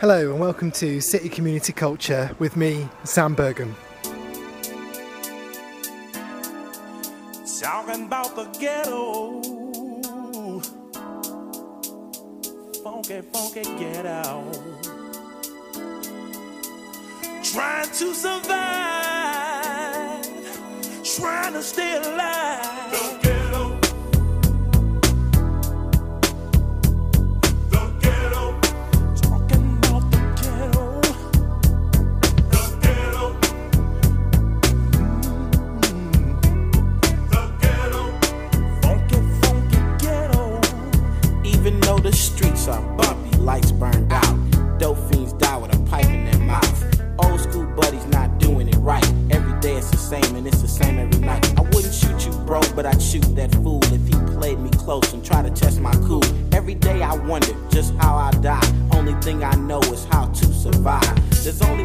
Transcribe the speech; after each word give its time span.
Hello 0.00 0.30
and 0.30 0.40
welcome 0.40 0.70
to 0.70 0.98
City 1.02 1.28
Community 1.28 1.74
Culture 1.74 2.34
with 2.38 2.56
me, 2.56 2.88
Sam 3.04 3.36
Burgum. 3.36 3.74
Talking 7.60 8.06
about 8.06 8.34
the 8.34 8.44
ghetto. 8.58 9.42
Funky, 12.82 13.20
funky 13.30 13.62
ghetto. 13.78 14.50
Trying 17.42 17.90
to 17.90 18.14
survive, 18.14 18.64
trying 21.04 21.52
to 21.52 21.62
stay 21.62 21.96
alive. 21.98 22.69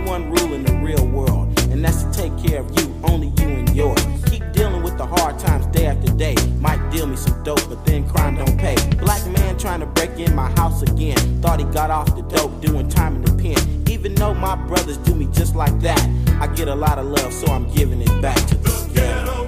One 0.06 0.30
rule 0.30 0.54
in 0.54 0.64
the 0.64 0.74
real 0.74 1.06
world, 1.08 1.60
and 1.72 1.84
that's 1.84 2.04
to 2.04 2.12
take 2.12 2.38
care 2.38 2.62
of 2.62 2.80
you, 2.80 2.96
only 3.04 3.28
you 3.42 3.48
and 3.48 3.76
yours. 3.76 4.02
Keep 4.30 4.52
dealing 4.54 4.84
with 4.84 4.98
the 4.98 5.06
hard 5.06 5.38
times 5.40 5.66
day 5.68 5.88
after 5.88 6.12
day. 6.14 6.36
Might 6.60 6.90
deal 6.92 7.08
me 7.08 7.16
some 7.16 7.44
dope, 7.44 7.68
but 7.68 7.86
then 7.86 8.08
crime 8.08 8.36
don't 8.36 8.58
pay. 8.58 8.76
Black 8.98 9.26
man 9.28 9.58
trying 9.58 9.80
to 9.80 9.86
break 9.88 10.12
in 10.20 10.36
my 10.36 10.50
house 10.52 10.82
again. 10.84 11.18
Thought 11.42 11.60
he 11.60 11.66
got 11.66 11.90
off 11.90 12.16
the 12.16 12.22
dope, 12.24 12.62
doing 12.62 12.88
time 12.88 13.16
in 13.16 13.22
the 13.24 13.34
pen. 13.42 13.84
Even 13.90 14.16
though 14.16 14.34
my 14.34 14.56
brothers 14.56 14.98
do 14.98 15.16
me 15.16 15.28
just 15.32 15.56
like 15.56 15.78
that, 15.80 16.02
I 16.40 16.48
get 16.48 16.68
a 16.68 16.76
lot 16.76 17.00
of 17.00 17.06
love, 17.06 17.34
so 17.34 17.48
I'm 17.48 17.70
giving 17.74 18.02
it 18.02 18.22
back 18.22 18.38
to 18.48 18.56
the 18.56 18.92
ghetto. 18.94 19.45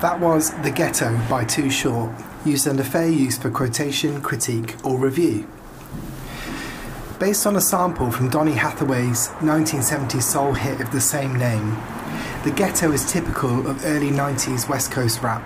That 0.00 0.20
was 0.20 0.52
The 0.62 0.70
Ghetto 0.70 1.18
by 1.28 1.44
Too 1.44 1.70
Short, 1.70 2.12
used 2.44 2.68
under 2.68 2.84
fair 2.84 3.08
use 3.08 3.36
for 3.36 3.50
quotation, 3.50 4.20
critique, 4.20 4.76
or 4.84 4.96
review. 4.96 5.48
Based 7.18 7.44
on 7.48 7.56
a 7.56 7.60
sample 7.60 8.12
from 8.12 8.30
Donny 8.30 8.52
Hathaway's 8.52 9.26
1970s 9.40 10.22
soul 10.22 10.52
hit 10.52 10.80
of 10.80 10.92
the 10.92 11.00
same 11.00 11.34
name, 11.34 11.76
The 12.44 12.52
Ghetto 12.52 12.92
is 12.92 13.10
typical 13.10 13.66
of 13.66 13.84
early 13.84 14.10
90s 14.10 14.68
West 14.68 14.92
Coast 14.92 15.20
rap, 15.20 15.42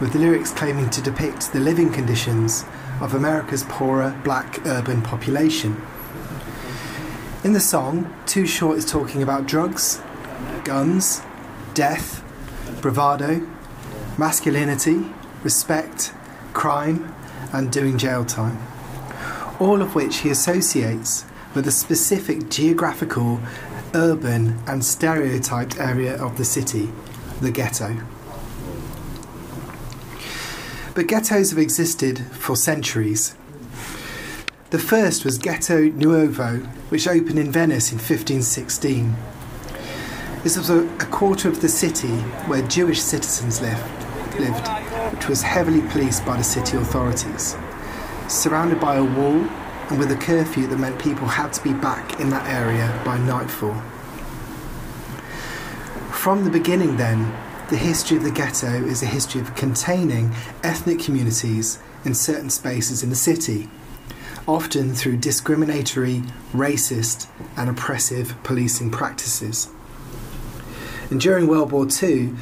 with 0.00 0.14
the 0.14 0.20
lyrics 0.20 0.52
claiming 0.52 0.88
to 0.88 1.02
depict 1.02 1.52
the 1.52 1.60
living 1.60 1.92
conditions 1.92 2.64
of 3.02 3.12
America's 3.12 3.64
poorer 3.64 4.18
black 4.24 4.66
urban 4.66 5.02
population. 5.02 5.82
In 7.44 7.52
the 7.52 7.60
song, 7.60 8.10
Too 8.24 8.46
Short 8.46 8.78
is 8.78 8.86
talking 8.86 9.22
about 9.22 9.46
drugs, 9.46 10.00
guns, 10.64 11.20
death, 11.74 12.24
bravado, 12.80 13.46
masculinity, 14.18 15.04
respect, 15.42 16.12
crime, 16.52 17.14
and 17.52 17.70
doing 17.70 17.98
jail 17.98 18.24
time. 18.24 18.58
All 19.60 19.82
of 19.82 19.94
which 19.94 20.18
he 20.18 20.30
associates 20.30 21.24
with 21.54 21.66
a 21.66 21.72
specific 21.72 22.50
geographical, 22.50 23.40
urban, 23.94 24.58
and 24.66 24.84
stereotyped 24.84 25.78
area 25.78 26.22
of 26.22 26.36
the 26.36 26.44
city, 26.44 26.90
the 27.40 27.50
ghetto. 27.50 27.96
But 30.94 31.08
ghettos 31.08 31.50
have 31.50 31.58
existed 31.58 32.18
for 32.32 32.56
centuries. 32.56 33.34
The 34.70 34.78
first 34.78 35.24
was 35.24 35.38
Ghetto 35.38 35.90
Nuovo, 35.90 36.66
which 36.90 37.06
opened 37.06 37.38
in 37.38 37.52
Venice 37.52 37.92
in 37.92 37.98
1516. 37.98 39.14
This 40.42 40.56
was 40.56 40.70
a, 40.70 40.86
a 40.86 41.06
quarter 41.06 41.48
of 41.48 41.60
the 41.60 41.68
city 41.68 42.16
where 42.48 42.62
Jewish 42.62 43.00
citizens 43.00 43.60
lived, 43.60 44.05
lived, 44.38 44.68
which 45.14 45.28
was 45.28 45.42
heavily 45.42 45.82
policed 45.88 46.24
by 46.24 46.36
the 46.36 46.44
city 46.44 46.76
authorities. 46.76 47.56
Surrounded 48.28 48.80
by 48.80 48.96
a 48.96 49.04
wall 49.04 49.46
and 49.88 49.98
with 49.98 50.10
a 50.10 50.16
curfew 50.16 50.66
that 50.66 50.78
meant 50.78 50.98
people 50.98 51.26
had 51.26 51.52
to 51.52 51.62
be 51.62 51.72
back 51.72 52.18
in 52.20 52.30
that 52.30 52.46
area 52.48 53.00
by 53.04 53.18
nightfall. 53.18 53.74
From 56.10 56.44
the 56.44 56.50
beginning, 56.50 56.96
then, 56.96 57.32
the 57.68 57.76
history 57.76 58.16
of 58.16 58.24
the 58.24 58.30
ghetto 58.30 58.84
is 58.84 59.02
a 59.02 59.06
history 59.06 59.40
of 59.40 59.54
containing 59.54 60.34
ethnic 60.62 60.98
communities 60.98 61.78
in 62.04 62.14
certain 62.14 62.50
spaces 62.50 63.02
in 63.02 63.10
the 63.10 63.16
city, 63.16 63.68
often 64.46 64.94
through 64.94 65.18
discriminatory, 65.18 66.22
racist, 66.52 67.28
and 67.56 67.70
oppressive 67.70 68.34
policing 68.42 68.90
practices. 68.90 69.68
And 71.10 71.20
during 71.20 71.46
World 71.46 71.70
War 71.70 71.86
II, 71.86 72.34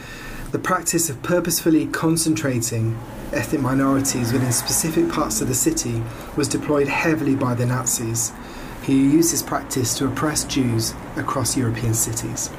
the 0.54 0.60
practice 0.60 1.10
of 1.10 1.20
purposefully 1.24 1.84
concentrating 1.88 2.96
ethnic 3.32 3.60
minorities 3.60 4.32
within 4.32 4.52
specific 4.52 5.08
parts 5.08 5.40
of 5.40 5.48
the 5.48 5.54
city 5.54 6.00
was 6.36 6.46
deployed 6.46 6.86
heavily 6.86 7.34
by 7.34 7.54
the 7.54 7.66
Nazis, 7.66 8.32
who 8.86 8.92
used 8.92 9.32
this 9.32 9.42
practice 9.42 9.98
to 9.98 10.06
oppress 10.06 10.44
Jews 10.44 10.94
across 11.16 11.56
European 11.56 11.92
cities. 11.92 12.50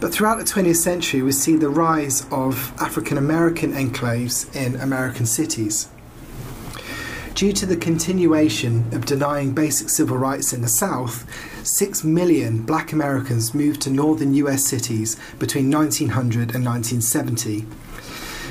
But 0.00 0.14
throughout 0.14 0.38
the 0.38 0.44
20th 0.44 0.76
century, 0.76 1.20
we 1.20 1.32
see 1.32 1.56
the 1.56 1.68
rise 1.68 2.26
of 2.30 2.72
African 2.80 3.18
American 3.18 3.74
enclaves 3.74 4.48
in 4.56 4.76
American 4.76 5.26
cities. 5.26 5.88
Due 7.34 7.52
to 7.52 7.66
the 7.66 7.76
continuation 7.76 8.86
of 8.94 9.04
denying 9.04 9.52
basic 9.52 9.90
civil 9.90 10.16
rights 10.16 10.54
in 10.54 10.62
the 10.62 10.68
South, 10.68 11.26
six 11.66 12.04
million 12.04 12.62
black 12.62 12.92
Americans 12.92 13.54
moved 13.54 13.80
to 13.82 13.90
northern 13.90 14.34
US 14.34 14.64
cities 14.64 15.16
between 15.38 15.70
1900 15.70 16.54
and 16.54 16.64
1970, 16.64 17.62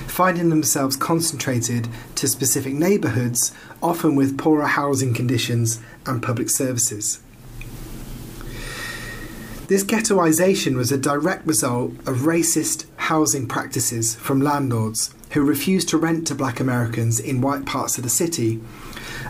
finding 0.08 0.50
themselves 0.50 0.96
concentrated 0.96 1.88
to 2.16 2.28
specific 2.28 2.74
neighbourhoods, 2.74 3.54
often 3.82 4.16
with 4.16 4.38
poorer 4.38 4.66
housing 4.66 5.14
conditions 5.14 5.80
and 6.06 6.24
public 6.24 6.50
services. 6.50 7.20
This 9.68 9.84
ghettoisation 9.84 10.76
was 10.76 10.92
a 10.92 10.98
direct 10.98 11.48
result 11.48 11.92
of 12.08 12.28
racist 12.28 12.86
housing 12.98 13.48
practices 13.48 14.14
from 14.16 14.42
landlords 14.42 15.14
who 15.32 15.42
refused 15.42 15.90
to 15.90 15.98
rent 15.98 16.28
to 16.28 16.36
black 16.36 16.60
Americans 16.60 17.20
in 17.20 17.42
white 17.42 17.66
parts 17.66 17.98
of 17.98 18.04
the 18.04 18.10
city, 18.10 18.62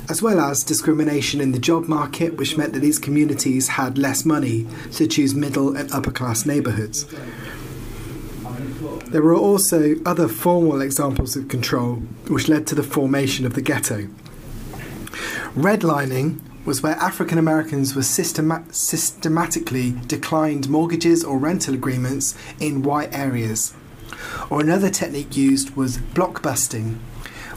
as 0.10 0.22
well 0.22 0.40
as 0.40 0.64
discrimination 0.64 1.40
in 1.40 1.52
the 1.52 1.60
job 1.60 1.88
market, 1.88 2.36
which 2.36 2.58
meant 2.58 2.74
that 2.74 2.80
these 2.80 3.00
communities 3.00 3.70
had 3.70 3.98
less 3.98 4.26
money 4.26 4.68
to 4.92 5.08
choose 5.08 5.34
middle 5.34 5.76
and 5.76 5.92
upper 5.92 6.12
class 6.12 6.46
neighbourhoods. 6.46 7.06
There 9.08 9.22
were 9.22 9.36
also 9.36 9.96
other 10.06 10.28
formal 10.28 10.82
examples 10.82 11.36
of 11.36 11.48
control 11.48 11.98
which 12.28 12.50
led 12.50 12.66
to 12.68 12.76
the 12.76 12.84
formation 12.84 13.46
of 13.46 13.54
the 13.54 13.62
ghetto. 13.62 14.08
Redlining 15.56 16.40
was 16.66 16.82
where 16.82 16.96
African 16.96 17.38
Americans 17.38 17.96
were 17.96 18.04
systema- 18.04 18.64
systematically 18.72 19.92
declined 20.08 20.70
mortgages 20.70 21.24
or 21.24 21.38
rental 21.38 21.74
agreements 21.74 22.36
in 22.60 22.84
white 22.84 23.14
areas. 23.14 23.74
Or 24.50 24.62
another 24.62 24.90
technique 24.90 25.36
used 25.36 25.76
was 25.76 25.98
blockbusting, 25.98 26.98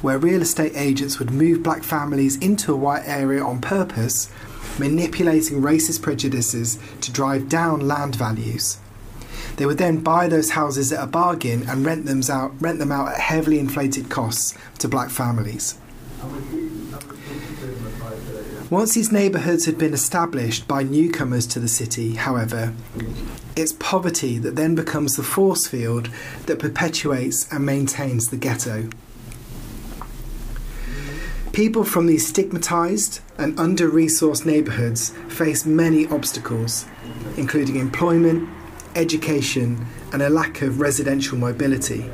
where 0.03 0.19
real 0.19 0.43
estate 0.43 0.73
agents 0.75 1.19
would 1.19 1.31
move 1.31 1.63
black 1.63 1.83
families 1.83 2.37
into 2.39 2.73
a 2.73 2.77
white 2.77 3.07
area 3.07 3.43
on 3.43 3.61
purpose, 3.61 4.31
manipulating 4.79 5.63
racist 5.63 6.03
prejudices 6.03 6.79
to 7.01 7.13
drive 7.13 7.49
down 7.49 7.87
land 7.87 8.15
values. 8.15 8.79
They 9.57 9.67
would 9.67 9.79
then 9.79 10.01
buy 10.01 10.29
those 10.29 10.51
houses 10.51 10.93
at 10.93 11.03
a 11.03 11.07
bargain 11.07 11.69
and 11.69 11.85
rent 11.85 12.05
them 12.05 12.23
out, 12.31 12.61
rent 12.61 12.79
them 12.79 12.93
out 12.93 13.09
at 13.09 13.21
heavily 13.21 13.59
inflated 13.59 14.11
costs 14.11 14.57
to 14.79 14.89
black 14.89 15.11
families. 15.11 15.79
Once 18.69 18.95
these 18.95 19.13
neighbourhoods 19.13 19.65
had 19.65 19.79
been 19.79 19.95
established 19.95 20.67
by 20.67 20.83
newcomers 20.83 21.47
to 21.47 21.61
the 21.61 21.69
city, 21.69 22.15
however, 22.15 22.75
it's 23.55 23.73
poverty 23.75 24.39
that 24.39 24.57
then 24.57 24.75
becomes 24.75 25.17
the 25.17 25.23
force 25.23 25.69
field 25.69 26.11
that 26.47 26.59
perpetuates 26.59 27.51
and 27.53 27.65
maintains 27.65 28.29
the 28.29 28.37
ghetto. 28.37 28.91
People 31.57 31.85
from 31.85 32.07
these 32.07 32.31
stigmatised 32.31 33.21
and 33.39 33.59
under 33.59 33.89
resourced 33.89 34.45
neighbourhoods 34.45 35.15
face 35.31 35.65
many 35.65 36.07
obstacles, 36.09 36.85
including 37.39 37.77
employment, 37.77 38.47
education, 38.95 39.87
and 40.13 40.21
a 40.21 40.29
lack 40.29 40.61
of 40.61 40.83
residential 40.83 41.39
mobility. 41.39 42.11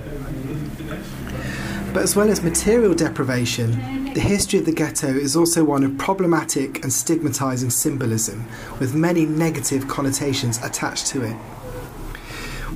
But 1.92 2.04
as 2.04 2.14
well 2.14 2.30
as 2.30 2.40
material 2.44 2.94
deprivation, 2.94 4.14
the 4.14 4.20
history 4.20 4.60
of 4.60 4.64
the 4.64 4.72
ghetto 4.72 5.08
is 5.08 5.34
also 5.34 5.64
one 5.64 5.82
of 5.82 5.98
problematic 5.98 6.76
and 6.84 6.92
stigmatising 6.92 7.72
symbolism, 7.72 8.46
with 8.78 8.94
many 8.94 9.26
negative 9.26 9.88
connotations 9.88 10.58
attached 10.62 11.08
to 11.08 11.24
it. 11.24 11.36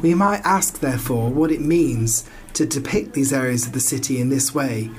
We 0.02 0.14
might 0.14 0.40
ask, 0.44 0.80
therefore, 0.80 1.30
what 1.30 1.52
it 1.52 1.60
means 1.60 2.28
to 2.54 2.66
depict 2.66 3.12
these 3.12 3.32
areas 3.32 3.68
of 3.68 3.72
the 3.72 3.78
city 3.78 4.20
in 4.20 4.30
this 4.30 4.52
way. 4.52 4.90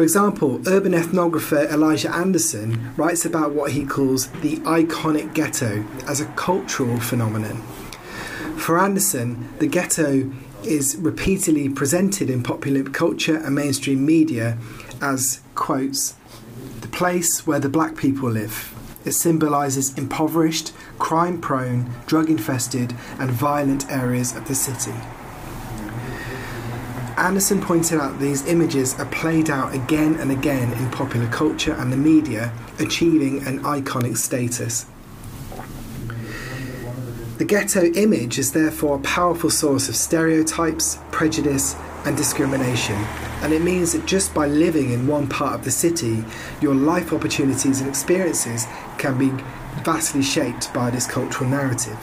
For 0.00 0.04
example, 0.04 0.62
urban 0.66 0.92
ethnographer 0.92 1.70
Elijah 1.70 2.10
Anderson 2.10 2.94
writes 2.96 3.26
about 3.26 3.52
what 3.52 3.72
he 3.72 3.84
calls 3.84 4.28
the 4.40 4.56
iconic 4.60 5.34
ghetto 5.34 5.84
as 6.06 6.22
a 6.22 6.26
cultural 6.36 6.98
phenomenon. 6.98 7.60
For 8.56 8.78
Anderson, 8.78 9.50
the 9.58 9.66
ghetto 9.66 10.32
is 10.64 10.96
repeatedly 10.96 11.68
presented 11.68 12.30
in 12.30 12.42
popular 12.42 12.82
culture 12.84 13.36
and 13.36 13.54
mainstream 13.54 14.06
media 14.06 14.56
as, 15.02 15.42
quotes, 15.54 16.14
the 16.80 16.88
place 16.88 17.46
where 17.46 17.60
the 17.60 17.68
black 17.68 17.94
people 17.94 18.30
live. 18.30 18.74
It 19.04 19.12
symbolises 19.12 19.98
impoverished, 19.98 20.72
crime 20.98 21.42
prone, 21.42 21.90
drug 22.06 22.30
infested, 22.30 22.94
and 23.18 23.30
violent 23.30 23.92
areas 23.92 24.34
of 24.34 24.48
the 24.48 24.54
city. 24.54 24.94
Anderson 27.20 27.60
pointed 27.60 28.00
out 28.00 28.18
these 28.18 28.46
images 28.46 28.98
are 28.98 29.04
played 29.04 29.50
out 29.50 29.74
again 29.74 30.14
and 30.14 30.30
again 30.30 30.72
in 30.72 30.90
popular 30.90 31.26
culture 31.26 31.74
and 31.74 31.92
the 31.92 31.96
media, 31.96 32.50
achieving 32.78 33.46
an 33.46 33.60
iconic 33.62 34.16
status. 34.16 34.86
The 37.36 37.44
ghetto 37.44 37.84
image 37.92 38.38
is 38.38 38.52
therefore 38.52 38.96
a 38.96 39.00
powerful 39.00 39.50
source 39.50 39.90
of 39.90 39.96
stereotypes, 39.96 40.98
prejudice, 41.10 41.76
and 42.06 42.16
discrimination, 42.16 42.96
and 43.42 43.52
it 43.52 43.60
means 43.60 43.92
that 43.92 44.06
just 44.06 44.32
by 44.32 44.46
living 44.46 44.90
in 44.90 45.06
one 45.06 45.28
part 45.28 45.54
of 45.54 45.64
the 45.64 45.70
city, 45.70 46.24
your 46.62 46.74
life 46.74 47.12
opportunities 47.12 47.82
and 47.82 47.90
experiences 47.90 48.66
can 48.96 49.18
be 49.18 49.30
vastly 49.82 50.22
shaped 50.22 50.72
by 50.72 50.88
this 50.88 51.06
cultural 51.06 51.50
narrative. 51.50 51.98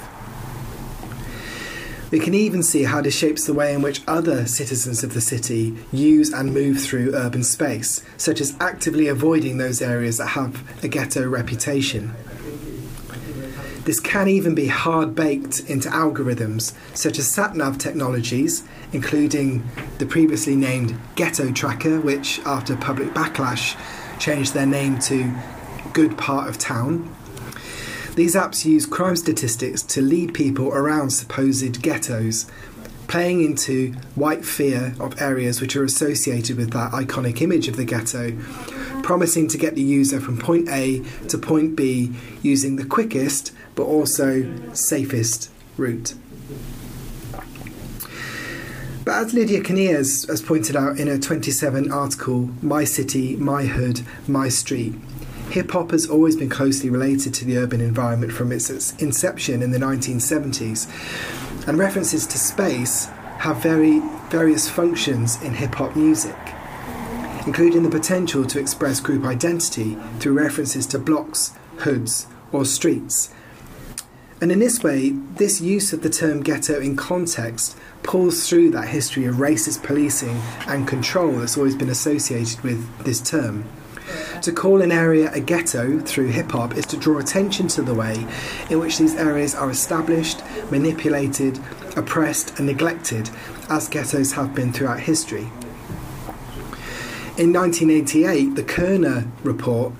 We 2.10 2.20
can 2.20 2.34
even 2.34 2.64
see 2.64 2.84
how 2.84 3.02
this 3.02 3.18
shapes 3.18 3.46
the 3.46 3.54
way 3.54 3.74
in 3.74 3.82
which 3.82 4.02
other 4.08 4.48
citizens 4.48 5.04
of 5.04 5.14
the 5.14 5.20
city 5.20 5.76
use 5.92 6.32
and 6.32 6.54
move 6.54 6.80
through 6.80 7.14
urban 7.14 7.44
space, 7.44 8.02
such 8.16 8.40
as 8.40 8.56
actively 8.62 9.10
avoiding 9.10 9.58
those 9.58 9.82
areas 9.82 10.18
that 10.18 10.28
have 10.28 10.64
a 10.84 10.88
ghetto 10.88 11.28
reputation. 11.28 12.14
This 13.84 14.00
can 14.00 14.30
even 14.30 14.56
be 14.56 14.68
hard 14.68 15.16
baked 15.16 15.62
into 15.62 15.90
algorithms 15.90 16.74
such 16.94 17.20
as 17.20 17.26
SatNav 17.28 17.78
technologies, 17.78 18.64
including 18.94 19.66
the 19.98 20.06
previously 20.06 20.56
named 20.56 20.98
Ghetto 21.16 21.52
Tracker, 21.52 22.00
which, 22.00 22.40
after 22.46 22.78
public 22.78 23.10
backlash, 23.10 23.78
changed 24.18 24.54
their 24.54 24.66
name 24.66 25.00
to 25.00 25.34
Good 25.94 26.18
Part 26.18 26.50
of 26.50 26.58
Town. 26.58 27.14
These 28.18 28.34
apps 28.34 28.66
use 28.66 28.88
crime 28.88 29.16
statistics 29.16 29.84
to 29.84 30.02
lead 30.02 30.34
people 30.34 30.70
around 30.70 31.12
supposed 31.12 31.84
ghettos, 31.84 32.48
playing 33.08 33.46
into 33.46 33.92
white 34.16 34.44
fear 34.44 34.96
of 35.00 35.22
areas 35.22 35.62
which 35.62 35.76
are 35.76 35.84
associated 35.84 36.58
with 36.58 36.72
that 36.72 36.94
iconic 36.94 37.44
image 37.44 37.68
of 37.68 37.76
the 37.76 37.86
ghetto, 37.86 38.36
promising 39.04 39.48
to 39.50 39.58
get 39.60 39.76
the 39.76 39.84
user 39.84 40.20
from 40.20 40.40
point 40.40 40.68
A 40.68 41.04
to 41.28 41.38
point 41.38 41.76
B 41.76 42.12
using 42.42 42.78
the 42.78 42.86
quickest 42.86 43.52
but 43.76 43.84
also 43.84 44.52
safest 44.74 45.52
route. 45.78 46.16
But 49.06 49.14
as 49.14 49.34
Lydia 49.36 49.62
Kinnear 49.62 49.98
has, 49.98 50.24
has 50.24 50.42
pointed 50.42 50.76
out 50.76 51.00
in 51.00 51.06
her 51.06 51.20
27 51.20 51.92
article, 51.92 52.50
My 52.64 52.84
City, 52.84 53.36
My 53.36 53.66
Hood, 53.66 54.02
My 54.28 54.50
Street, 54.50 54.96
hip 55.50 55.72
hop 55.72 55.92
has 55.92 56.10
always 56.10 56.36
been 56.36 56.50
closely 56.50 56.90
related 56.90 57.34
to 57.36 57.46
the 57.46 57.58
urban 57.58 57.82
environment 57.82 58.32
from 58.32 58.52
its 58.52 58.70
inception 59.02 59.62
in 59.62 59.72
the 59.72 59.78
1970s, 59.78 60.88
and 61.68 61.78
references 61.78 62.26
to 62.28 62.38
space 62.38 63.06
have 63.40 63.58
very 63.58 64.02
various 64.30 64.70
functions 64.70 65.42
in 65.42 65.54
hip 65.54 65.76
hop 65.76 65.96
music, 65.96 66.36
including 67.46 67.84
the 67.84 67.90
potential 67.90 68.46
to 68.46 68.60
express 68.60 69.00
group 69.00 69.26
identity 69.26 69.98
through 70.20 70.34
references 70.34 70.86
to 70.88 71.00
blocks, 71.00 71.54
hoods, 71.80 72.28
or 72.52 72.66
streets. 72.66 73.34
And 74.40 74.52
in 74.52 74.60
this 74.60 74.84
way, 74.84 75.10
this 75.36 75.62
use 75.62 75.94
of 75.94 76.04
the 76.04 76.10
term 76.10 76.44
ghetto 76.44 76.80
in 76.80 76.96
context 76.96 77.76
pulls 78.04 78.48
through 78.48 78.72
that 78.72 78.90
history 78.90 79.26
of 79.26 79.36
racist 79.36 79.82
policing 79.84 80.40
and 80.68 80.88
control 80.88 81.32
that's 81.32 81.58
always 81.58 81.76
been 81.76 81.90
associated 81.90 82.62
with 82.62 83.04
this 83.04 83.20
term. 83.20 83.66
To 84.42 84.52
call 84.54 84.82
an 84.82 84.92
area 84.92 85.32
a 85.34 85.40
ghetto 85.40 86.00
through 86.00 86.28
hip 86.28 86.52
hop 86.52 86.78
is 86.78 86.86
to 86.88 86.98
draw 86.98 87.18
attention 87.18 87.68
to 87.70 87.82
the 87.82 87.94
way 87.94 88.26
in 88.70 88.80
which 88.80 88.98
these 88.98 89.16
areas 89.16 89.56
are 89.56 89.70
established, 89.70 90.42
manipulated, 90.72 91.60
oppressed, 91.96 92.58
and 92.58 92.68
neglected, 92.68 93.30
as 93.70 93.90
ghettos 93.90 94.34
have 94.34 94.54
been 94.54 94.72
throughout 94.72 95.02
history. 95.02 95.50
In 97.38 97.52
1988, 97.52 98.56
the 98.56 98.64
Kerner 98.64 99.28
report 99.44 99.94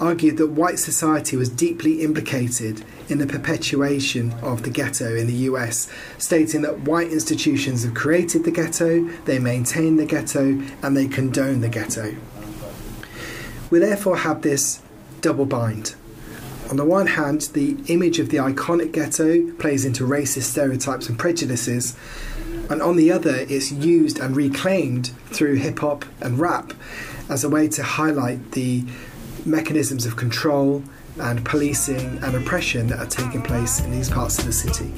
argued 0.00 0.38
that 0.38 0.50
white 0.50 0.78
society 0.78 1.36
was 1.36 1.48
deeply 1.48 2.02
implicated 2.02 2.84
in 3.08 3.18
the 3.18 3.26
perpetuation 3.26 4.32
of 4.42 4.62
the 4.62 4.70
ghetto 4.70 5.14
in 5.14 5.26
the 5.26 5.48
US, 5.50 5.88
stating 6.18 6.62
that 6.62 6.80
white 6.80 7.12
institutions 7.12 7.84
have 7.84 7.94
created 7.94 8.44
the 8.44 8.50
ghetto, 8.50 9.08
they 9.24 9.38
maintain 9.38 9.96
the 9.96 10.06
ghetto, 10.06 10.60
and 10.82 10.96
they 10.96 11.06
condone 11.06 11.60
the 11.60 11.68
ghetto. 11.68 12.14
We 13.70 13.78
therefore 13.78 14.18
have 14.18 14.42
this 14.42 14.80
double 15.20 15.46
bind. 15.46 15.94
On 16.70 16.76
the 16.76 16.84
one 16.84 17.08
hand, 17.08 17.42
the 17.52 17.76
image 17.88 18.18
of 18.18 18.30
the 18.30 18.38
iconic 18.38 18.92
ghetto 18.92 19.52
plays 19.54 19.84
into 19.84 20.04
racist 20.04 20.44
stereotypes 20.44 21.08
and 21.08 21.18
prejudices, 21.18 21.96
and 22.70 22.80
on 22.80 22.96
the 22.96 23.12
other, 23.12 23.44
it's 23.48 23.70
used 23.70 24.18
and 24.18 24.34
reclaimed 24.34 25.08
through 25.26 25.56
hip 25.56 25.80
hop 25.80 26.04
and 26.20 26.38
rap 26.38 26.72
as 27.28 27.44
a 27.44 27.48
way 27.48 27.68
to 27.68 27.82
highlight 27.82 28.52
the 28.52 28.84
mechanisms 29.44 30.06
of 30.06 30.16
control 30.16 30.82
and 31.20 31.44
policing 31.44 32.18
and 32.22 32.34
oppression 32.34 32.86
that 32.86 32.98
are 32.98 33.06
taking 33.06 33.42
place 33.42 33.80
in 33.80 33.90
these 33.90 34.08
parts 34.08 34.38
of 34.38 34.46
the 34.46 34.52
city. 34.52 34.92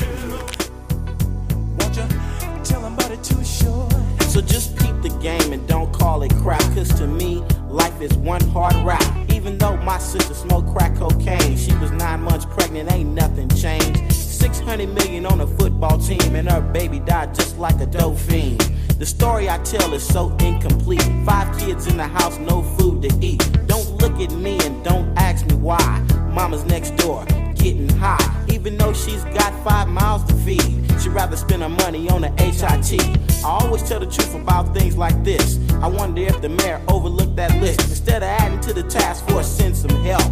So 4.29 4.41
just 4.43 4.77
the 4.77 5.09
game 5.23 5.53
and 5.53 5.67
don't 5.67 5.93
call 5.93 6.23
it 6.23 6.35
crap, 6.37 6.61
cause 6.75 6.93
to 6.99 7.07
me, 7.07 7.43
life 7.77 8.01
is 8.01 8.13
one 8.15 8.43
hard 8.49 8.75
rap. 8.77 9.05
Even 9.31 9.59
though 9.59 9.77
my 9.79 9.99
sister 9.99 10.35
smoked 10.35 10.73
crack 10.75 10.97
cocaine, 10.97 11.57
she 11.57 11.75
was 11.77 11.93
nine 11.93 12.23
months 12.23 12.47
pregnant, 12.47 12.91
ain't 12.91 13.13
nothing 13.13 13.49
changed. 13.51 14.13
600 14.13 14.89
million 14.89 15.27
on 15.27 15.41
a 15.41 15.47
football 15.47 15.99
team, 15.99 16.35
and 16.35 16.51
her 16.51 16.61
baby 16.61 17.01
died 17.01 17.35
just 17.35 17.59
like 17.59 17.79
a 17.81 17.87
dope 17.87 18.19
fiend. 18.19 18.61
The 18.99 19.07
story 19.07 19.49
I 19.51 19.59
tell 19.59 19.93
is 19.93 20.07
so 20.07 20.35
incomplete. 20.39 21.05
Five 21.27 21.57
kids 21.59 21.87
in 21.87 21.99
the 21.99 22.07
house, 22.07 22.39
no 22.39 22.63
food 22.63 23.03
to 23.03 23.11
eat. 23.21 23.43
Don't 23.67 23.91
look 24.01 24.19
at 24.21 24.33
me 24.33 24.59
and 24.65 24.83
don't 24.83 25.09
ask 25.19 25.47
me 25.47 25.57
why. 25.57 26.05
Mama's 26.33 26.65
next 26.65 26.97
door, 26.97 27.25
getting 27.57 27.91
high. 27.91 28.47
Even 28.49 28.79
though 28.79 28.95
she's 28.95 29.23
got 29.25 29.53
five 29.63 29.89
miles 29.89 30.25
to 30.25 30.35
feed, 30.35 30.85
she'd 31.01 31.11
rather 31.11 31.37
spend 31.37 31.63
her 31.63 31.69
money 31.69 32.09
on 32.09 32.25
a 32.25 32.31
HIT. 32.41 33.26
I 33.47 33.61
always 33.63 33.89
tell 33.89 34.01
the 34.01 34.07
truth 34.07 34.35
about 34.35 34.75
things 34.75 34.97
like 34.97 35.23
this. 35.23 35.61
I 35.75 35.87
wonder 35.87 36.21
if 36.21 36.41
the 36.41 36.49
mayor 36.49 36.83
overlooked 36.89 37.37
that 37.37 37.55
list. 37.61 37.81
Instead 37.83 38.25
of 38.25 38.29
adding 38.29 38.59
to 38.63 38.73
the 38.73 38.83
task 38.83 39.25
force, 39.29 39.47
send 39.47 39.77
some 39.77 40.03
help. 40.03 40.25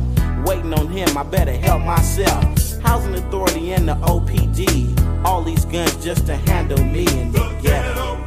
Waiting 0.45 0.75
on 0.75 0.89
him, 0.89 1.17
I 1.17 1.23
better 1.23 1.53
help 1.53 1.85
myself. 1.85 2.43
Housing 2.83 3.15
Authority 3.15 3.73
and 3.73 3.89
the 3.89 3.95
OPD. 3.95 5.25
All 5.25 5.45
these 5.45 5.65
guns 5.65 5.95
just 6.05 6.27
to 6.27 6.35
handle 6.35 6.85
me 6.85 7.07
in 7.21 7.31
the 7.31 7.57
ghetto. 7.63 8.21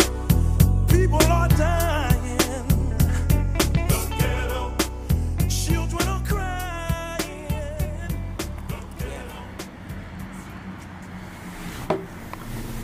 People 0.88 1.22
are 1.24 1.50
dying. 1.50 1.87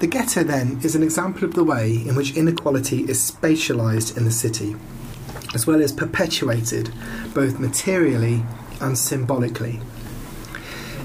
The 0.04 0.10
ghetto, 0.10 0.44
then, 0.44 0.82
is 0.84 0.96
an 0.96 1.02
example 1.02 1.46
of 1.46 1.54
the 1.54 1.64
way 1.64 1.94
in 1.96 2.14
which 2.14 2.36
inequality 2.36 3.06
is 3.06 3.32
spatialised 3.32 4.18
in 4.18 4.26
the 4.26 4.32
city, 4.32 4.76
as 5.54 5.66
well 5.66 5.82
as 5.82 5.94
perpetuated 5.94 6.94
both 7.34 7.58
materially 7.58 8.44
and 8.82 8.98
symbolically. 8.98 9.80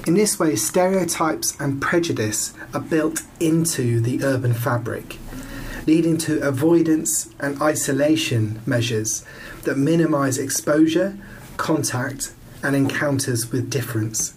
In 0.08 0.14
this 0.14 0.40
way, 0.40 0.56
stereotypes 0.56 1.56
and 1.60 1.80
prejudice 1.80 2.54
are 2.74 2.80
built 2.80 3.22
into 3.38 4.00
the 4.00 4.24
urban 4.24 4.52
fabric, 4.52 5.18
leading 5.86 6.18
to 6.18 6.40
avoidance 6.40 7.32
and 7.38 7.62
isolation 7.62 8.60
measures 8.66 9.24
that 9.62 9.78
minimise 9.78 10.38
exposure, 10.38 11.16
contact, 11.56 12.32
and 12.64 12.74
encounters 12.74 13.52
with 13.52 13.70
difference. 13.70 14.34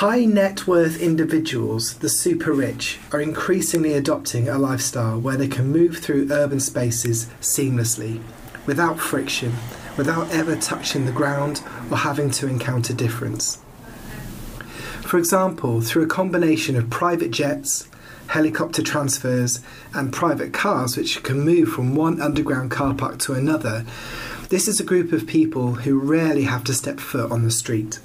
High 0.00 0.24
net 0.24 0.66
worth 0.66 0.98
individuals, 0.98 1.98
the 1.98 2.08
super 2.08 2.54
rich, 2.54 2.98
are 3.12 3.20
increasingly 3.20 3.92
adopting 3.92 4.48
a 4.48 4.56
lifestyle 4.56 5.20
where 5.20 5.36
they 5.36 5.46
can 5.46 5.70
move 5.70 5.98
through 5.98 6.32
urban 6.32 6.58
spaces 6.58 7.26
seamlessly, 7.42 8.22
without 8.64 8.98
friction, 8.98 9.52
without 9.98 10.30
ever 10.30 10.56
touching 10.56 11.04
the 11.04 11.12
ground 11.12 11.60
or 11.90 11.98
having 11.98 12.30
to 12.30 12.48
encounter 12.48 12.94
difference. 12.94 13.58
For 15.02 15.18
example, 15.18 15.82
through 15.82 16.04
a 16.04 16.06
combination 16.06 16.76
of 16.76 16.88
private 16.88 17.30
jets, 17.30 17.86
helicopter 18.28 18.82
transfers, 18.82 19.60
and 19.92 20.14
private 20.14 20.54
cars 20.54 20.96
which 20.96 21.22
can 21.22 21.40
move 21.40 21.68
from 21.68 21.94
one 21.94 22.22
underground 22.22 22.70
car 22.70 22.94
park 22.94 23.18
to 23.18 23.34
another, 23.34 23.84
this 24.48 24.66
is 24.66 24.80
a 24.80 24.84
group 24.84 25.12
of 25.12 25.26
people 25.26 25.74
who 25.74 26.00
rarely 26.00 26.44
have 26.44 26.64
to 26.64 26.72
step 26.72 27.00
foot 27.00 27.30
on 27.30 27.44
the 27.44 27.50
street. 27.50 28.00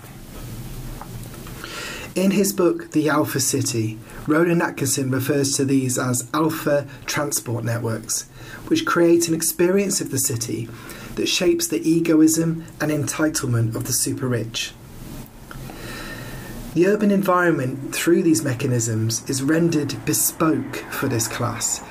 In 2.16 2.32
his 2.32 2.54
book, 2.54 2.92
The 2.92 3.10
Alpha 3.10 3.42
City, 3.42 4.00
Rowland 4.26 4.62
Atkinson 4.62 5.12
refers 5.12 5.58
to 5.58 5.66
these 5.66 5.98
as 6.00 6.30
alpha 6.34 6.88
transport 7.06 7.66
networks, 7.66 8.30
which 8.68 8.86
create 8.86 9.28
an 9.28 9.34
experience 9.34 10.00
of 10.00 10.12
the 10.12 10.18
city 10.18 10.70
that 11.16 11.28
shapes 11.28 11.68
the 11.68 11.86
egoism 11.86 12.64
and 12.80 12.90
entitlement 12.90 13.76
of 13.76 13.84
the 13.84 13.92
super 13.92 14.30
rich. 14.30 14.72
The 16.74 16.88
urban 16.88 17.12
environment, 17.12 17.94
through 17.94 18.24
these 18.24 18.46
mechanisms, 18.46 19.30
is 19.30 19.44
rendered 19.44 20.06
bespoke 20.06 20.78
for 20.92 21.10
this 21.10 21.28
class, 21.28 21.82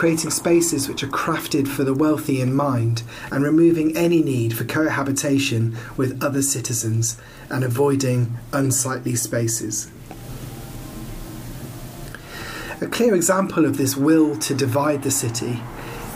creating 0.00 0.30
spaces 0.30 0.88
which 0.88 1.02
are 1.02 1.08
crafted 1.08 1.68
for 1.68 1.84
the 1.84 1.92
wealthy 1.92 2.40
in 2.40 2.54
mind 2.54 3.02
and 3.30 3.44
removing 3.44 3.94
any 3.94 4.22
need 4.22 4.56
for 4.56 4.64
cohabitation 4.64 5.76
with 5.98 6.24
other 6.24 6.40
citizens 6.40 7.20
and 7.50 7.62
avoiding 7.62 8.34
unsightly 8.50 9.14
spaces. 9.14 9.90
A 12.80 12.86
clear 12.86 13.14
example 13.14 13.66
of 13.66 13.76
this 13.76 13.94
will 13.94 14.38
to 14.38 14.54
divide 14.54 15.02
the 15.02 15.10
city 15.10 15.60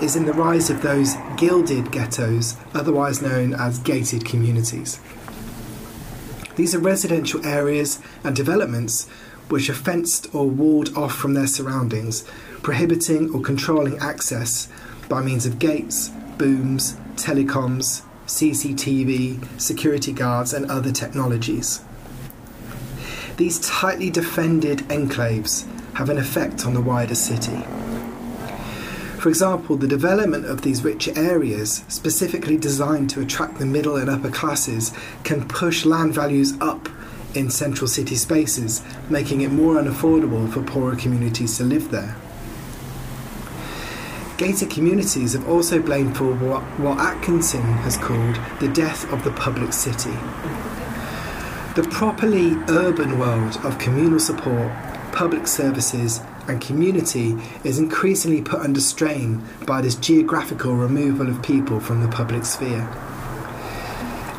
is 0.01 0.17
in 0.17 0.25
the 0.25 0.33
rise 0.33 0.71
of 0.71 0.81
those 0.81 1.13
gilded 1.37 1.93
ghettos, 1.93 2.57
otherwise 2.73 3.21
known 3.21 3.53
as 3.53 3.81
gated 3.81 4.25
communities. 4.25 4.99
These 6.57 6.75
are 6.75 6.79
residential 6.79 7.45
areas 7.45 8.01
and 8.25 8.35
developments 8.35 9.11
which 9.51 9.69
are 9.69 9.75
fenced 9.75 10.35
or 10.35 10.49
walled 10.49 10.97
off 10.97 11.15
from 11.15 11.35
their 11.35 11.47
surroundings, 11.47 12.25
prohibiting 12.65 13.31
or 13.33 13.41
controlling 13.43 13.99
access 13.99 14.69
by 15.09 15.21
means 15.21 15.47
of 15.47 15.61
gates, 15.61 16.09
booms, 16.39 16.97
telecoms, 17.15 18.03
CCTV, 18.27 19.61
security 19.61 20.13
guards, 20.13 20.55
and 20.55 20.69
other 20.71 20.91
technologies. 20.91 21.85
These 23.37 23.61
tightly 23.61 24.11
defended 24.11 24.79
enclaves 24.89 25.67
have 25.93 26.09
an 26.09 26.17
effect 26.17 26.67
on 26.67 26.73
the 26.73 26.81
wider 26.81 27.15
city. 27.15 27.63
For 29.19 29.29
example, 29.29 29.77
the 29.77 29.87
development 29.87 30.47
of 30.47 30.63
these 30.63 30.83
richer 30.83 31.13
areas, 31.17 31.85
specifically 31.89 32.57
designed 32.57 33.11
to 33.11 33.21
attract 33.21 33.59
the 33.59 33.67
middle 33.67 33.97
and 33.97 34.09
upper 34.09 34.31
classes, 34.31 34.93
can 35.23 35.47
push 35.49 35.85
land 35.85 36.15
values 36.15 36.55
up 36.61 36.89
in 37.35 37.51
central 37.51 37.89
city 37.89 38.15
spaces, 38.15 38.83
making 39.11 39.43
it 39.43 39.51
more 39.51 39.75
unaffordable 39.75 40.51
for 40.51 40.63
poorer 40.63 40.97
communities 40.97 41.59
to 41.59 41.65
live 41.65 41.91
there. 41.91 42.17
Gated 44.37 44.69
communities 44.69 45.35
have 45.35 45.49
also 45.49 45.81
blamed 45.81 46.17
for 46.17 46.35
what, 46.35 46.63
what 46.81 46.99
Atkinson 46.99 47.63
has 47.63 47.97
called 47.97 48.37
the 48.59 48.67
death 48.67 49.11
of 49.13 49.23
the 49.23 49.31
public 49.31 49.73
city. 49.73 50.11
The 51.77 51.87
properly 51.93 52.57
urban 52.69 53.21
world 53.21 53.57
of 53.65 53.79
communal 53.79 54.19
support, 54.19 54.73
public 55.13 55.47
services, 55.47 56.21
and 56.49 56.61
community 56.61 57.37
is 57.63 57.79
increasingly 57.79 58.43
put 58.43 58.59
under 58.59 58.81
strain 58.81 59.41
by 59.67 59.81
this 59.81 59.95
geographical 59.95 60.75
removal 60.75 61.29
of 61.29 61.41
people 61.41 61.79
from 61.79 62.03
the 62.03 62.09
public 62.09 62.45
sphere. 62.45 62.89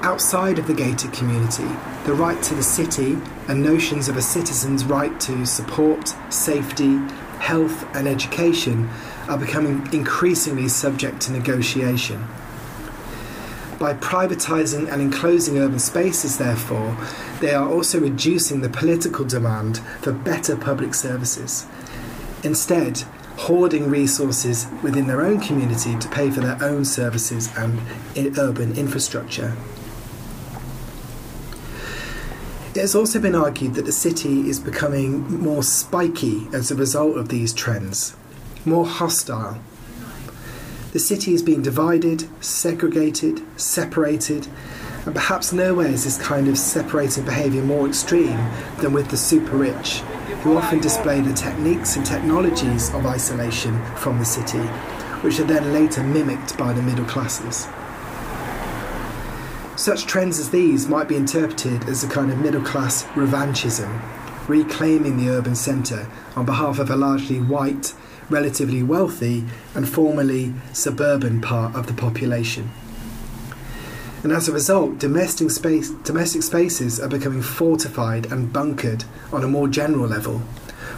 Outside 0.01 0.59
of 0.59 0.67
the 0.67 0.73
gated 0.73 1.13
community, 1.13 1.69
the 2.05 2.13
right 2.13 2.41
to 2.43 2.53
the 2.53 2.63
city 2.63 3.17
and 3.47 3.63
notions 3.63 4.09
of 4.09 4.17
a 4.17 4.21
citizen's 4.21 4.83
right 4.83 5.17
to 5.21 5.45
support, 5.45 6.13
safety, 6.29 6.97
health, 7.39 7.85
and 7.95 8.07
education 8.07 8.89
are 9.27 9.37
becoming 9.37 9.87
increasingly 9.93 10.67
subject 10.67 11.21
to 11.21 11.31
negotiation. 11.31 12.27
By 13.79 13.93
privatising 13.93 14.91
and 14.91 15.01
enclosing 15.01 15.57
urban 15.57 15.79
spaces, 15.79 16.37
therefore, 16.37 16.97
they 17.41 17.53
are 17.53 17.69
also 17.69 17.99
reducing 17.99 18.61
the 18.61 18.69
political 18.69 19.25
demand 19.25 19.79
for 20.01 20.13
better 20.13 20.55
public 20.55 20.93
services. 20.93 21.65
Instead, 22.43 22.99
hoarding 23.37 23.89
resources 23.89 24.67
within 24.81 25.07
their 25.07 25.21
own 25.21 25.41
community 25.41 25.97
to 25.99 26.07
pay 26.07 26.31
for 26.31 26.39
their 26.39 26.57
own 26.63 26.85
services 26.85 27.49
and 27.57 27.81
urban 28.37 28.77
infrastructure. 28.77 29.57
It 32.73 32.81
has 32.81 32.95
also 32.95 33.19
been 33.19 33.35
argued 33.35 33.73
that 33.75 33.85
the 33.85 33.91
city 33.91 34.49
is 34.49 34.59
becoming 34.59 35.21
more 35.41 35.63
spiky 35.63 36.47
as 36.53 36.71
a 36.71 36.75
result 36.75 37.17
of 37.17 37.29
these 37.29 37.53
trends 37.53 38.15
more 38.65 38.85
hostile. 38.85 39.57
The 40.91 40.99
city 40.99 41.33
is 41.33 41.43
being 41.43 41.61
divided, 41.61 42.27
segregated, 42.43 43.41
separated, 43.59 44.47
and 45.05 45.13
perhaps 45.13 45.53
nowhere 45.53 45.87
is 45.87 46.05
this 46.05 46.17
kind 46.17 46.47
of 46.47 46.57
separating 46.57 47.25
behaviour 47.25 47.61
more 47.61 47.87
extreme 47.87 48.39
than 48.79 48.93
with 48.93 49.09
the 49.09 49.17
super 49.17 49.55
rich, 49.57 49.99
who 50.41 50.57
often 50.57 50.79
display 50.79 51.21
the 51.21 51.33
techniques 51.33 51.95
and 51.95 52.05
technologies 52.05 52.93
of 52.93 53.05
isolation 53.05 53.79
from 53.95 54.17
the 54.19 54.25
city, 54.25 54.65
which 55.21 55.39
are 55.39 55.43
then 55.43 55.73
later 55.73 56.01
mimicked 56.01 56.57
by 56.57 56.73
the 56.73 56.81
middle 56.81 57.05
classes. 57.05 57.67
Such 59.75 60.05
trends 60.05 60.39
as 60.39 60.49
these 60.49 60.87
might 60.87 61.09
be 61.09 61.17
interpreted 61.17 61.89
as 61.89 62.03
a 62.03 62.07
kind 62.07 62.31
of 62.31 62.39
middle 62.39 62.63
class 62.63 63.03
revanchism, 63.15 64.01
reclaiming 64.47 65.17
the 65.17 65.29
urban 65.29 65.55
centre 65.55 66.07
on 66.35 66.45
behalf 66.45 66.79
of 66.79 66.89
a 66.89 66.95
largely 66.95 67.41
white, 67.41 67.93
relatively 68.29 68.83
wealthy 68.83 69.43
and 69.73 69.87
formerly 69.87 70.53
suburban 70.73 71.41
part 71.41 71.75
of 71.75 71.87
the 71.87 71.93
population. 71.93 72.71
And 74.23 74.31
as 74.31 74.47
a 74.47 74.51
result, 74.51 74.97
domestic, 74.97 75.51
space, 75.51 75.91
domestic 75.91 76.41
spaces 76.41 76.99
are 76.99 77.07
becoming 77.07 77.43
fortified 77.43 78.31
and 78.31 78.51
bunkered 78.51 79.03
on 79.31 79.43
a 79.43 79.47
more 79.47 79.67
general 79.67 80.07
level. 80.07 80.39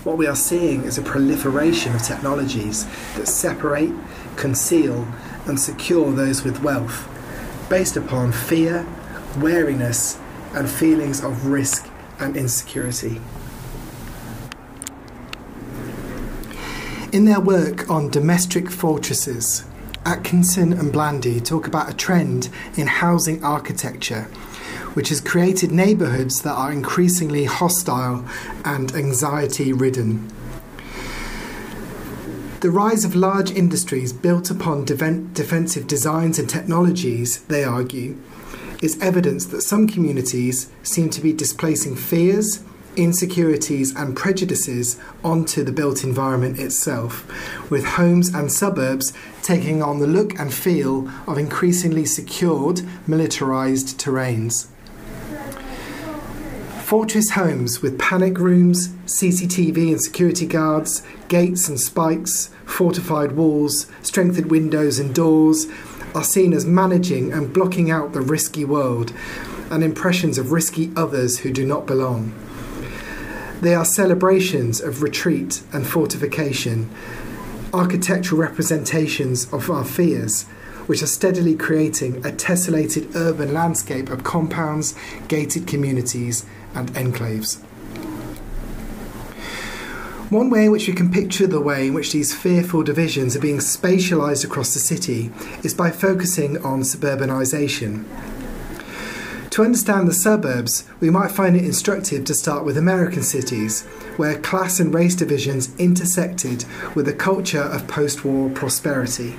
What 0.06 0.18
we 0.18 0.28
are 0.28 0.36
seeing 0.36 0.84
is 0.84 0.98
a 0.98 1.02
proliferation 1.02 1.94
of 1.94 2.02
technologies 2.02 2.86
that 3.16 3.28
separate, 3.28 3.92
conceal, 4.38 5.06
and 5.46 5.60
secure 5.60 6.12
those 6.14 6.46
with 6.46 6.64
wealth, 6.64 7.10
based 7.70 7.98
upon 7.98 8.32
fear, 8.32 8.88
wariness, 9.38 10.18
and 10.54 10.70
feelings 10.70 11.22
of 11.22 11.48
risk 11.48 11.90
and 12.20 12.38
insecurity. 12.38 13.20
In 17.18 17.26
their 17.26 17.40
work 17.40 17.90
on 17.90 18.12
domestic 18.12 18.70
fortresses, 18.70 19.66
Atkinson 20.06 20.72
and 20.72 20.94
Blandy 20.94 21.42
talk 21.42 21.66
about 21.66 21.90
a 21.90 21.96
trend 21.96 22.48
in 22.76 22.86
housing 22.86 23.44
architecture, 23.44 24.26
which 24.94 25.10
has 25.10 25.20
created 25.20 25.72
neighbourhoods 25.72 26.44
that 26.44 26.54
are 26.54 26.72
increasingly 26.72 27.46
hostile 27.46 28.24
and 28.64 28.94
anxiety 28.94 29.74
ridden. 29.74 30.32
The 32.60 32.70
rise 32.70 33.04
of 33.04 33.16
large 33.16 33.50
industries 33.50 34.14
built 34.14 34.52
upon 34.52 34.86
defensive 34.86 35.88
designs 35.88 36.38
and 36.38 36.48
technologies, 36.48 37.42
they 37.46 37.64
argue, 37.64 38.16
is 38.84 39.02
evidence 39.02 39.48
that 39.48 39.62
some 39.62 39.88
communities 39.88 40.70
seem 40.84 41.10
to 41.10 41.22
be 41.22 41.34
displacing 41.34 41.96
fears, 41.96 42.64
insecurities 42.98 43.96
and 43.96 44.18
prejudices 44.18 45.00
onto 45.24 45.64
the 45.64 45.72
built 45.72 46.04
environment 46.04 46.60
itself, 46.60 47.26
with 47.70 47.86
homes 47.86 48.34
and 48.34 48.52
suburbs 48.52 49.14
taking 49.44 49.82
on 49.82 50.00
the 50.00 50.08
look 50.08 50.38
and 50.40 50.54
feel 50.54 51.08
of 51.28 51.38
increasingly 51.38 52.06
secured, 52.06 52.78
militarised 53.08 53.96
terrains. 53.96 54.68
Fortress 56.84 57.32
homes 57.32 57.82
with 57.82 58.00
panic 58.00 58.40
rooms, 58.40 58.90
CCTV 59.06 59.92
and 59.92 60.02
security 60.02 60.46
guards, 60.46 61.04
gates 61.28 61.68
and 61.68 61.80
spikes, 61.80 62.50
fortified 62.66 63.34
walls, 63.34 63.88
strengthened 64.02 64.50
windows 64.50 64.98
and 64.98 65.14
doors 65.14 65.68
are 66.16 66.24
seen 66.24 66.54
as 66.54 66.66
managing 66.66 67.34
and 67.34 67.54
blocking 67.54 67.92
out 67.92 68.14
the 68.14 68.22
risky 68.22 68.64
world 68.64 69.12
and 69.70 69.84
impressions 69.84 70.38
of 70.38 70.54
risky 70.54 70.90
others 70.96 71.40
who 71.40 71.52
do 71.52 71.66
not 71.66 71.86
belong 71.86 72.34
They 73.62 73.74
are 73.74 73.86
celebrations 73.86 74.80
of 74.82 75.02
retreat 75.02 75.64
and 75.74 75.86
fortification, 75.86 76.90
architectural 77.74 78.40
representations 78.40 79.52
of 79.52 79.72
our 79.72 79.84
fears, 79.84 80.44
which 80.86 81.02
are 81.02 81.08
steadily 81.08 81.56
creating 81.56 82.18
a 82.18 82.30
tessellated 82.30 83.16
urban 83.16 83.54
landscape 83.54 84.10
of 84.10 84.24
compounds, 84.24 84.94
gated 85.28 85.66
communities, 85.66 86.46
and 86.76 86.94
enclaves. 86.94 87.62
One 90.30 90.50
way 90.50 90.66
in 90.66 90.72
which 90.72 90.88
we 90.88 90.94
can 90.94 91.12
picture 91.12 91.48
the 91.48 91.62
way 91.62 91.88
in 91.88 91.94
which 91.94 92.12
these 92.12 92.36
fearful 92.36 92.84
divisions 92.84 93.36
are 93.36 93.40
being 93.40 93.60
spatialised 93.60 94.44
across 94.46 94.74
the 94.74 94.80
city 94.80 95.32
is 95.64 95.74
by 95.74 95.90
focusing 95.90 96.64
on 96.64 96.82
suburbanisation. 96.82 98.04
To 99.58 99.64
understand 99.64 100.08
the 100.08 100.14
suburbs, 100.14 100.84
we 101.00 101.10
might 101.10 101.32
find 101.32 101.56
it 101.56 101.66
instructive 101.66 102.26
to 102.26 102.36
start 102.36 102.64
with 102.64 102.78
American 102.78 103.24
cities, 103.24 103.82
where 104.16 104.38
class 104.40 104.80
and 104.80 104.94
race 104.94 105.16
divisions 105.16 105.76
intersected 105.80 106.64
with 106.94 107.08
a 107.08 107.14
culture 107.14 107.64
of 107.64 107.88
post 107.88 108.24
war 108.24 108.52
prosperity. 108.52 109.36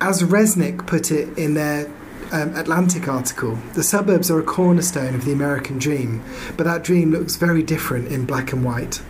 As 0.00 0.22
Resnick 0.22 0.86
put 0.86 1.10
it 1.10 1.36
in 1.36 1.54
their 1.54 1.90
um, 2.30 2.54
Atlantic 2.54 3.08
article, 3.08 3.58
the 3.72 3.82
suburbs 3.82 4.30
are 4.30 4.38
a 4.38 4.44
cornerstone 4.44 5.16
of 5.16 5.24
the 5.24 5.32
American 5.32 5.80
dream, 5.80 6.22
but 6.56 6.62
that 6.62 6.84
dream 6.84 7.10
looks 7.10 7.34
very 7.34 7.64
different 7.64 8.06
in 8.06 8.24
black 8.24 8.52
and 8.52 8.64
white. 8.64 9.02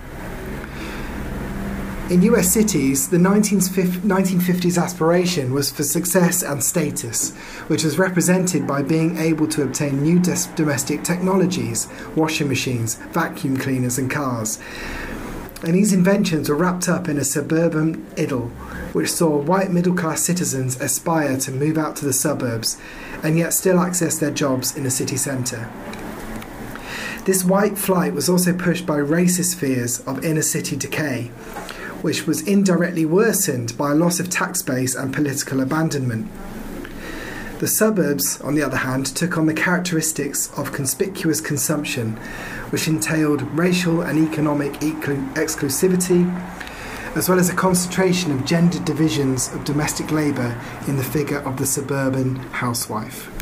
In 2.14 2.22
US 2.22 2.52
cities, 2.52 3.08
the 3.08 3.16
1950s 3.16 4.80
aspiration 4.80 5.52
was 5.52 5.72
for 5.72 5.82
success 5.82 6.44
and 6.44 6.62
status, 6.62 7.32
which 7.66 7.82
was 7.82 7.98
represented 7.98 8.68
by 8.68 8.82
being 8.82 9.16
able 9.16 9.48
to 9.48 9.64
obtain 9.64 10.00
new 10.00 10.20
domestic 10.54 11.02
technologies, 11.02 11.88
washing 12.14 12.46
machines, 12.46 12.94
vacuum 13.10 13.56
cleaners, 13.56 13.98
and 13.98 14.08
cars. 14.08 14.60
And 15.64 15.74
these 15.74 15.92
inventions 15.92 16.48
were 16.48 16.54
wrapped 16.54 16.88
up 16.88 17.08
in 17.08 17.18
a 17.18 17.24
suburban 17.24 18.06
idyll, 18.16 18.46
which 18.92 19.10
saw 19.10 19.36
white 19.36 19.72
middle 19.72 19.96
class 19.96 20.22
citizens 20.22 20.80
aspire 20.80 21.36
to 21.38 21.50
move 21.50 21.76
out 21.76 21.96
to 21.96 22.04
the 22.04 22.12
suburbs 22.12 22.80
and 23.24 23.36
yet 23.36 23.52
still 23.52 23.80
access 23.80 24.20
their 24.20 24.30
jobs 24.30 24.76
in 24.76 24.84
the 24.84 24.90
city 24.92 25.16
centre. 25.16 25.68
This 27.24 27.42
white 27.42 27.78
flight 27.78 28.12
was 28.12 28.28
also 28.28 28.52
pushed 28.52 28.84
by 28.84 28.98
racist 28.98 29.56
fears 29.56 30.00
of 30.00 30.24
inner 30.24 30.42
city 30.42 30.76
decay, 30.76 31.30
which 32.04 32.26
was 32.26 32.46
indirectly 32.46 33.06
worsened 33.06 33.74
by 33.78 33.90
a 33.90 33.94
loss 33.94 34.20
of 34.20 34.28
tax 34.28 34.60
base 34.60 34.94
and 34.94 35.14
political 35.14 35.62
abandonment. 35.62 36.30
The 37.60 37.66
suburbs, 37.66 38.42
on 38.42 38.54
the 38.54 38.62
other 38.62 38.76
hand, 38.76 39.06
took 39.06 39.38
on 39.38 39.46
the 39.46 39.54
characteristics 39.54 40.52
of 40.58 40.70
conspicuous 40.70 41.40
consumption, 41.40 42.16
which 42.68 42.88
entailed 42.88 43.40
racial 43.58 44.02
and 44.02 44.18
economic 44.18 44.74
exclusivity, 44.74 46.30
as 47.16 47.30
well 47.30 47.38
as 47.38 47.48
a 47.48 47.54
concentration 47.54 48.32
of 48.32 48.44
gendered 48.44 48.84
divisions 48.84 49.50
of 49.54 49.64
domestic 49.64 50.10
labour 50.10 50.60
in 50.86 50.98
the 50.98 51.04
figure 51.04 51.38
of 51.38 51.56
the 51.56 51.64
suburban 51.64 52.36
housewife. 52.52 53.33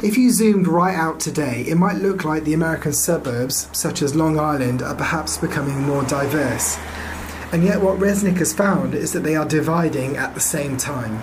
If 0.00 0.16
you 0.16 0.30
zoomed 0.30 0.68
right 0.68 0.94
out 0.94 1.18
today, 1.18 1.62
it 1.66 1.74
might 1.74 1.96
look 1.96 2.24
like 2.24 2.44
the 2.44 2.54
American 2.54 2.92
suburbs, 2.92 3.68
such 3.72 4.00
as 4.00 4.14
Long 4.14 4.38
Island, 4.38 4.80
are 4.80 4.94
perhaps 4.94 5.38
becoming 5.38 5.82
more 5.82 6.04
diverse. 6.04 6.78
And 7.50 7.64
yet, 7.64 7.80
what 7.80 7.98
Resnick 7.98 8.36
has 8.36 8.52
found 8.52 8.94
is 8.94 9.12
that 9.12 9.24
they 9.24 9.34
are 9.34 9.44
dividing 9.44 10.16
at 10.16 10.34
the 10.34 10.40
same 10.40 10.76
time. 10.76 11.20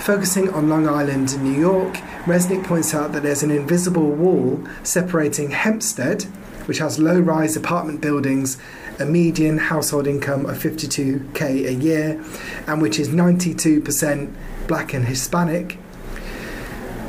Focusing 0.00 0.50
on 0.50 0.68
Long 0.68 0.88
Island 0.88 1.32
and 1.32 1.44
New 1.44 1.56
York, 1.56 1.94
Resnick 2.24 2.64
points 2.64 2.92
out 2.92 3.12
that 3.12 3.22
there's 3.22 3.44
an 3.44 3.52
invisible 3.52 4.10
wall 4.10 4.60
separating 4.82 5.52
Hempstead, 5.52 6.24
which 6.66 6.78
has 6.78 6.98
low 6.98 7.20
rise 7.20 7.56
apartment 7.56 8.00
buildings, 8.00 8.58
a 8.98 9.04
median 9.04 9.58
household 9.58 10.08
income 10.08 10.44
of 10.46 10.58
52k 10.58 11.68
a 11.68 11.74
year, 11.74 12.20
and 12.66 12.82
which 12.82 12.98
is 12.98 13.10
92% 13.10 14.34
black 14.66 14.92
and 14.92 15.04
Hispanic, 15.04 15.78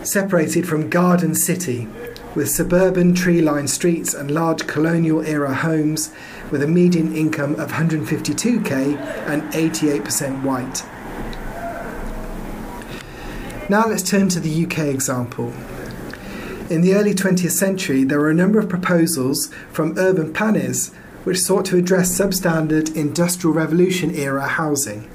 separated 0.06 0.68
from 0.68 0.90
Garden 0.90 1.36
City, 1.36 1.88
with 2.36 2.50
suburban 2.50 3.16
tree 3.16 3.42
lined 3.42 3.70
streets 3.70 4.14
and 4.14 4.29
large 4.29 4.68
colonial 4.68 5.22
era 5.22 5.53
homes 5.53 6.12
with 6.51 6.62
a 6.62 6.68
median 6.68 7.16
income 7.16 7.56
of 7.56 7.72
152k 7.72 8.98
and 9.27 9.42
88% 9.53 10.44
white. 10.44 10.84
Now 13.70 13.88
let's 13.88 14.08
turn 14.08 14.29
to 14.29 14.40
the 14.40 14.66
UK 14.66 14.79
example. 14.79 15.53
In 16.70 16.82
the 16.82 16.94
early 16.96 17.14
20th 17.14 17.51
century, 17.51 18.03
there 18.03 18.20
were 18.20 18.29
a 18.29 18.34
number 18.34 18.60
of 18.60 18.70
proposals 18.70 19.50
from 19.72 19.98
urban 19.98 20.34
planners 20.34 20.90
which 21.24 21.42
sought 21.42 21.66
to 21.66 21.77
address 21.77 22.16
substandard 22.16 22.96
Industrial 22.96 23.53
Revolution 23.53 24.14
era 24.14 24.48
housing. 24.48 25.10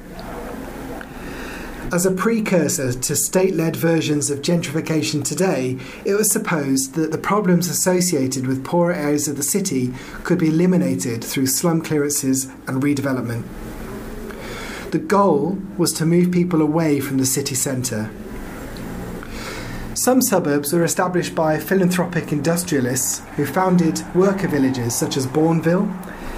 As 1.93 2.07
a 2.07 2.13
precursor 2.13 2.93
to 2.93 3.17
state 3.17 3.57
led 3.57 3.75
versions 3.75 4.31
of 4.31 4.43
gentrification 4.43 5.25
today, 5.25 5.77
it 6.05 6.15
was 6.15 6.31
supposed 6.31 6.95
that 6.95 7.11
the 7.11 7.19
problems 7.19 7.69
associated 7.69 8.47
with 8.47 8.65
poorer 8.65 8.93
areas 8.93 9.27
of 9.27 9.37
the 9.37 9.43
city 9.43 9.93
could 10.23 10.39
be 10.39 10.51
eliminated 10.51 11.25
through 11.25 11.49
slum 11.49 11.83
clearances 11.83 12.45
and 12.69 12.81
redevelopment. 12.81 13.43
The 14.93 15.01
goal 15.01 15.59
was 15.77 15.93
to 15.95 16.07
move 16.07 16.31
people 16.31 16.63
away 16.63 17.01
from 17.01 17.19
the 17.19 17.27
city 17.27 17.57
centre. 17.57 18.09
Some 19.95 20.23
suburbs 20.23 20.73
were 20.73 20.85
established 20.85 21.35
by 21.35 21.59
philanthropic 21.59 22.31
industrialists 22.31 23.19
who 23.35 23.45
founded 23.45 24.05
worker 24.15 24.47
villages 24.47 24.95
such 24.95 25.17
as 25.17 25.27
Bournville 25.27 25.93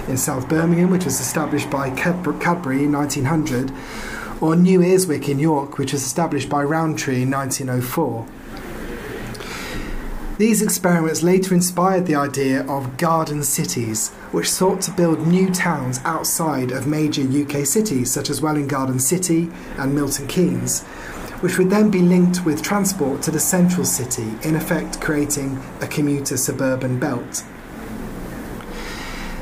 in 0.09 0.17
South 0.17 0.49
Birmingham, 0.49 0.89
which 0.89 1.05
was 1.05 1.19
established 1.19 1.69
by 1.69 1.91
Cadbury 1.91 2.85
in 2.85 2.91
1900 2.91 3.71
or 4.43 4.57
New 4.57 4.81
Earswick 4.81 5.29
in 5.29 5.39
York, 5.39 5.77
which 5.77 5.93
was 5.93 6.03
established 6.03 6.49
by 6.49 6.61
Rowntree 6.61 7.21
in 7.21 7.31
1904. 7.31 8.27
These 10.37 10.61
experiments 10.61 11.23
later 11.23 11.55
inspired 11.55 12.07
the 12.07 12.15
idea 12.15 12.65
of 12.67 12.97
garden 12.97 13.43
cities, 13.43 14.09
which 14.33 14.51
sought 14.51 14.81
to 14.81 14.91
build 14.91 15.25
new 15.25 15.49
towns 15.49 16.01
outside 16.03 16.71
of 16.71 16.87
major 16.87 17.21
UK 17.21 17.65
cities 17.65 18.11
such 18.11 18.29
as 18.29 18.41
Welwyn 18.41 18.67
Garden 18.67 18.99
City 18.99 19.49
and 19.77 19.95
Milton 19.95 20.27
Keynes, 20.27 20.81
which 21.39 21.57
would 21.57 21.69
then 21.69 21.89
be 21.89 22.01
linked 22.01 22.43
with 22.43 22.61
transport 22.61 23.21
to 23.21 23.31
the 23.31 23.39
central 23.39 23.85
city, 23.85 24.27
in 24.41 24.57
effect 24.57 24.99
creating 24.99 25.57
a 25.79 25.87
commuter 25.87 26.35
suburban 26.35 26.99
belt. 26.99 27.45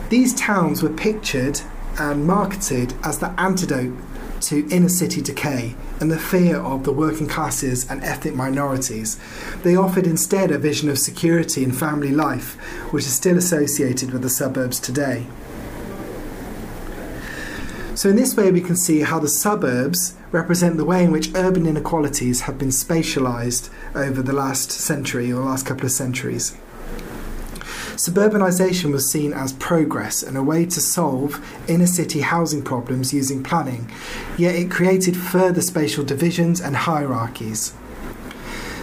These 0.09 0.35
towns 0.35 0.83
were 0.83 0.89
pictured 0.89 1.59
and 1.97 2.27
marketed 2.27 2.93
as 3.03 3.17
the 3.17 3.31
antidote 3.41 3.93
to 4.41 4.67
inner 4.69 4.89
city 4.89 5.21
decay 5.21 5.75
and 5.99 6.11
the 6.11 6.19
fear 6.19 6.57
of 6.57 6.83
the 6.83 6.91
working 6.91 7.27
classes 7.27 7.89
and 7.89 8.03
ethnic 8.03 8.35
minorities. 8.35 9.19
They 9.63 9.75
offered 9.75 10.07
instead 10.07 10.51
a 10.51 10.57
vision 10.57 10.89
of 10.89 10.99
security 10.99 11.63
and 11.63 11.77
family 11.77 12.11
life, 12.11 12.55
which 12.91 13.05
is 13.05 13.13
still 13.13 13.37
associated 13.37 14.11
with 14.11 14.21
the 14.21 14.29
suburbs 14.29 14.79
today. 14.79 15.27
So, 17.93 18.09
in 18.09 18.15
this 18.15 18.35
way, 18.35 18.51
we 18.51 18.61
can 18.61 18.75
see 18.75 19.01
how 19.01 19.19
the 19.19 19.27
suburbs 19.27 20.15
represent 20.31 20.77
the 20.77 20.85
way 20.85 21.03
in 21.03 21.11
which 21.11 21.35
urban 21.35 21.67
inequalities 21.67 22.41
have 22.41 22.57
been 22.57 22.69
spatialised 22.69 23.69
over 23.93 24.21
the 24.21 24.33
last 24.33 24.71
century 24.71 25.31
or 25.31 25.43
last 25.43 25.65
couple 25.65 25.85
of 25.85 25.91
centuries. 25.91 26.57
Suburbanisation 27.95 28.91
was 28.91 29.09
seen 29.09 29.33
as 29.33 29.53
progress 29.53 30.23
and 30.23 30.37
a 30.37 30.43
way 30.43 30.65
to 30.65 30.79
solve 30.79 31.43
inner 31.67 31.87
city 31.87 32.21
housing 32.21 32.63
problems 32.63 33.13
using 33.13 33.43
planning, 33.43 33.91
yet 34.37 34.55
it 34.55 34.71
created 34.71 35.15
further 35.15 35.61
spatial 35.61 36.03
divisions 36.03 36.61
and 36.61 36.75
hierarchies. 36.75 37.73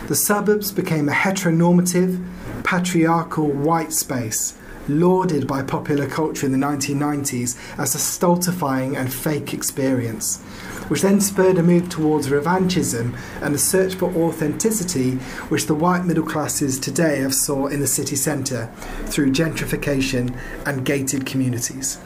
The 0.09 0.15
suburbs 0.15 0.73
became 0.73 1.09
a 1.09 1.13
heteronormative, 1.13 2.25
patriarchal 2.65 3.51
white 3.51 3.93
space, 3.93 4.57
lauded 4.89 5.47
by 5.47 5.63
popular 5.63 6.07
culture 6.07 6.47
in 6.47 6.53
the 6.53 6.67
1990s 6.67 7.59
as 7.79 7.95
a 7.95 7.99
stultifying 7.99 8.97
and 8.97 9.13
fake 9.13 9.53
experience 9.53 10.43
which 10.89 11.03
then 11.03 11.21
spurred 11.21 11.59
a 11.59 11.63
move 11.63 11.89
towards 11.89 12.29
revanchism 12.29 13.17
and 13.41 13.55
a 13.55 13.59
search 13.59 13.95
for 13.95 14.11
authenticity, 14.15 15.13
which 15.49 15.67
the 15.67 15.75
white 15.75 16.05
middle 16.05 16.25
classes 16.25 16.79
today 16.79 17.21
have 17.21 17.35
sought 17.35 17.73
in 17.73 17.81
the 17.81 17.87
city 17.87 18.17
centre 18.17 18.71
through 19.07 19.31
gentrification 19.31 20.37
and 20.67 20.85
gated 20.85 21.25
communities. 21.25 21.99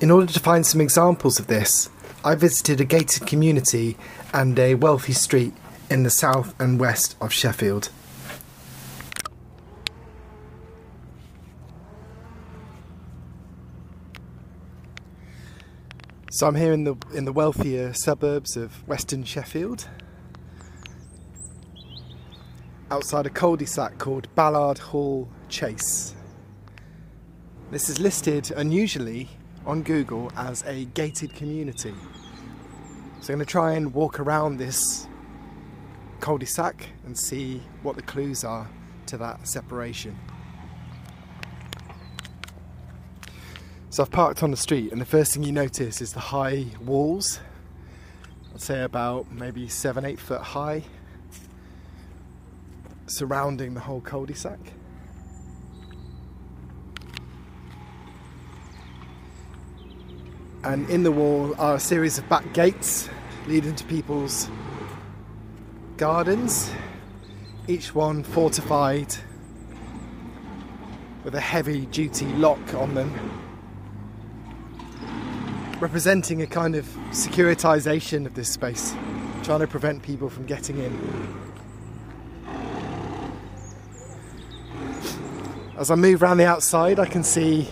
In 0.00 0.10
order 0.10 0.30
to 0.32 0.40
find 0.40 0.66
some 0.66 0.80
examples 0.80 1.38
of 1.38 1.46
this, 1.46 1.88
I 2.24 2.34
visited 2.34 2.80
a 2.80 2.84
gated 2.84 3.26
community 3.26 3.96
and 4.34 4.58
a 4.58 4.74
wealthy 4.74 5.12
street 5.12 5.54
in 5.88 6.02
the 6.02 6.10
south 6.10 6.54
and 6.60 6.78
west 6.78 7.16
of 7.20 7.32
Sheffield. 7.32 7.88
So 16.36 16.46
I'm 16.46 16.54
here 16.54 16.74
in 16.74 16.84
the 16.84 16.94
in 17.14 17.24
the 17.24 17.32
wealthier 17.32 17.94
suburbs 17.94 18.58
of 18.58 18.86
Western 18.86 19.24
Sheffield. 19.24 19.88
outside 22.90 23.24
a 23.24 23.30
cul-de-sac 23.30 23.96
called 23.96 24.28
Ballard 24.34 24.78
Hall 24.78 25.28
Chase. 25.48 26.14
This 27.70 27.88
is 27.88 27.98
listed 27.98 28.52
unusually 28.52 29.30
on 29.64 29.82
Google 29.82 30.30
as 30.36 30.62
a 30.66 30.84
gated 30.84 31.34
community. 31.34 31.94
So 33.20 33.32
I'm 33.32 33.38
going 33.38 33.46
to 33.46 33.46
try 33.46 33.72
and 33.72 33.94
walk 33.94 34.20
around 34.20 34.58
this 34.58 35.08
cul-de-sac 36.20 36.90
and 37.06 37.18
see 37.18 37.62
what 37.82 37.96
the 37.96 38.02
clues 38.02 38.44
are 38.44 38.68
to 39.06 39.16
that 39.16 39.48
separation. 39.48 40.18
So 43.96 44.02
I've 44.02 44.10
parked 44.10 44.42
on 44.42 44.50
the 44.50 44.58
street 44.58 44.92
and 44.92 45.00
the 45.00 45.06
first 45.06 45.32
thing 45.32 45.42
you 45.42 45.52
notice 45.52 46.02
is 46.02 46.12
the 46.12 46.20
high 46.20 46.66
walls. 46.84 47.40
I'd 48.52 48.60
say 48.60 48.82
about 48.82 49.32
maybe 49.32 49.68
seven, 49.68 50.04
eight 50.04 50.20
foot 50.20 50.42
high 50.42 50.82
surrounding 53.06 53.72
the 53.72 53.80
whole 53.80 54.02
cul-de-sac. 54.02 54.58
And 60.62 60.90
in 60.90 61.02
the 61.02 61.10
wall 61.10 61.54
are 61.58 61.76
a 61.76 61.80
series 61.80 62.18
of 62.18 62.28
back 62.28 62.52
gates 62.52 63.08
leading 63.46 63.74
to 63.76 63.84
people's 63.84 64.50
gardens, 65.96 66.70
each 67.66 67.94
one 67.94 68.24
fortified 68.24 69.14
with 71.24 71.34
a 71.34 71.40
heavy 71.40 71.86
duty 71.86 72.26
lock 72.26 72.74
on 72.74 72.94
them, 72.94 73.45
representing 75.80 76.40
a 76.42 76.46
kind 76.46 76.74
of 76.74 76.86
securitization 77.10 78.24
of 78.24 78.34
this 78.34 78.48
space, 78.48 78.94
trying 79.42 79.60
to 79.60 79.66
prevent 79.66 80.02
people 80.02 80.30
from 80.30 80.46
getting 80.46 80.78
in. 80.78 81.36
As 85.76 85.90
I 85.90 85.94
move 85.94 86.22
around 86.22 86.38
the 86.38 86.46
outside, 86.46 86.98
I 86.98 87.04
can 87.04 87.22
see 87.22 87.68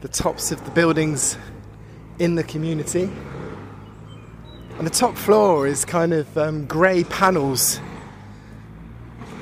the 0.00 0.08
tops 0.08 0.50
of 0.50 0.64
the 0.64 0.70
buildings 0.70 1.36
in 2.18 2.34
the 2.34 2.44
community. 2.44 3.10
And 4.78 4.86
the 4.86 4.90
top 4.90 5.16
floor 5.16 5.66
is 5.66 5.84
kind 5.84 6.14
of 6.14 6.38
um, 6.38 6.64
grey 6.66 7.04
panels, 7.04 7.78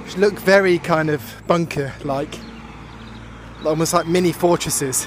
which 0.03 0.16
look 0.16 0.35
very 0.40 0.79
kind 0.79 1.11
of 1.11 1.22
bunker 1.46 1.92
like, 2.03 2.37
almost 3.64 3.94
like 3.94 4.09
mini 4.09 4.33
fortresses. 4.33 5.07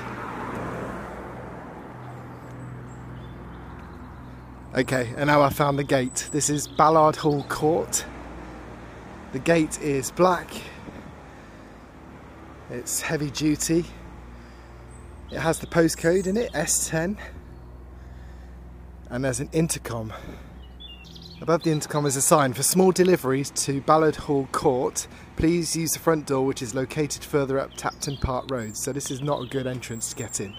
Okay, 4.79 5.13
and 5.17 5.27
now 5.27 5.41
I 5.41 5.49
found 5.49 5.77
the 5.77 5.83
gate. 5.83 6.29
This 6.31 6.49
is 6.49 6.67
Ballard 6.67 7.17
Hall 7.17 7.43
Court. 7.43 8.05
The 9.33 9.39
gate 9.39 9.81
is 9.81 10.09
black 10.11 10.49
it's 12.69 13.01
heavy 13.01 13.31
duty. 13.31 13.83
It 15.31 15.39
has 15.39 15.57
the 15.59 15.65
postcode 15.65 16.27
in 16.27 16.37
it, 16.37 16.51
S10. 16.53 17.17
And 19.09 19.25
there's 19.25 19.39
an 19.39 19.49
intercom. 19.51 20.13
Above 21.41 21.63
the 21.63 21.71
intercom 21.71 22.05
is 22.05 22.15
a 22.15 22.21
sign 22.21 22.53
for 22.53 22.61
small 22.61 22.91
deliveries 22.91 23.49
to 23.51 23.81
Ballard 23.81 24.15
Hall 24.15 24.47
Court. 24.51 25.07
Please 25.35 25.75
use 25.75 25.93
the 25.93 25.99
front 25.99 26.27
door, 26.27 26.45
which 26.45 26.61
is 26.61 26.75
located 26.75 27.23
further 27.23 27.59
up 27.59 27.73
Tapton 27.73 28.21
Park 28.21 28.51
Road. 28.51 28.77
So 28.77 28.93
this 28.93 29.09
is 29.09 29.21
not 29.21 29.43
a 29.43 29.47
good 29.47 29.65
entrance 29.65 30.09
to 30.09 30.15
get 30.15 30.39
in. 30.39 30.53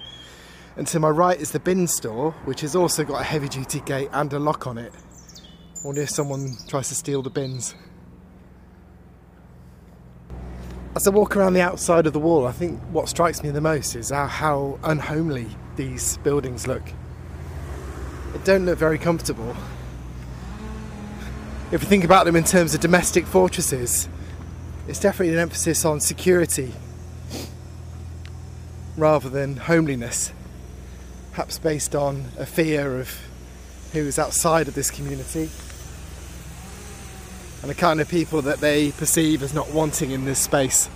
And 0.77 0.87
to 0.87 1.01
my 1.01 1.09
right 1.09 1.39
is 1.39 1.51
the 1.51 1.61
bin 1.61 1.87
store, 1.87 2.33
which 2.45 2.61
has 2.63 2.75
also 2.75 3.05
got 3.05 3.21
a 3.21 3.25
heavy 3.25 3.49
duty 3.49 3.81
gate 3.81 4.09
and 4.13 4.33
a 4.33 4.39
lock 4.39 4.67
on 4.67 4.79
it. 4.79 4.93
I 4.95 5.87
wonder 5.87 6.03
if 6.03 6.11
someone 6.11 6.57
tries 6.69 6.89
to 6.89 6.95
steal 6.95 7.23
the 7.23 7.31
bins. 7.31 7.75
As 10.95 11.07
I 11.07 11.11
walk 11.11 11.37
around 11.37 11.55
the 11.55 11.61
outside 11.61 12.07
of 12.07 12.13
the 12.13 12.19
wall, 12.19 12.47
I 12.47 12.53
think 12.53 12.81
what 12.91 13.09
strikes 13.09 13.43
me 13.43 13.51
the 13.51 13.61
most 13.61 13.95
is 13.95 14.11
how, 14.11 14.79
unhomely 14.83 15.47
these 15.77 16.17
buildings 16.19 16.67
look. 16.67 16.83
They 18.33 18.39
don't 18.45 18.67
look 18.67 18.79
very 18.79 18.99
comfortable. 18.99 19.57
If 21.73 21.83
you 21.83 21.89
think 21.89 22.05
about 22.05 22.27
them 22.27 22.37
in 22.37 22.45
terms 22.45 22.75
of 22.75 22.81
domestic 22.81 23.25
fortresses, 23.25 24.09
it's 24.89 24.99
definitely 24.99 25.35
an 25.35 25.41
emphasis 25.41 25.85
on 25.85 26.01
security 26.01 26.75
rather 28.97 29.29
than 29.29 29.57
homeliness. 29.57 30.33
Perhaps 31.31 31.59
based 31.59 31.95
on 31.95 32.27
a 32.39 32.47
fear 32.47 33.01
of 33.01 33.21
who 33.93 34.01
is 34.01 34.19
outside 34.19 34.69
of 34.69 34.75
this 34.75 34.91
community 34.91 35.49
and 37.63 37.71
the 37.71 37.75
kind 37.75 38.01
of 38.01 38.09
people 38.09 38.43
that 38.43 38.59
they 38.59 38.91
perceive 38.93 39.43
as 39.43 39.53
not 39.53 39.71
wanting 39.71 40.11
in 40.11 40.25
this 40.25 40.39
space. 40.39 40.89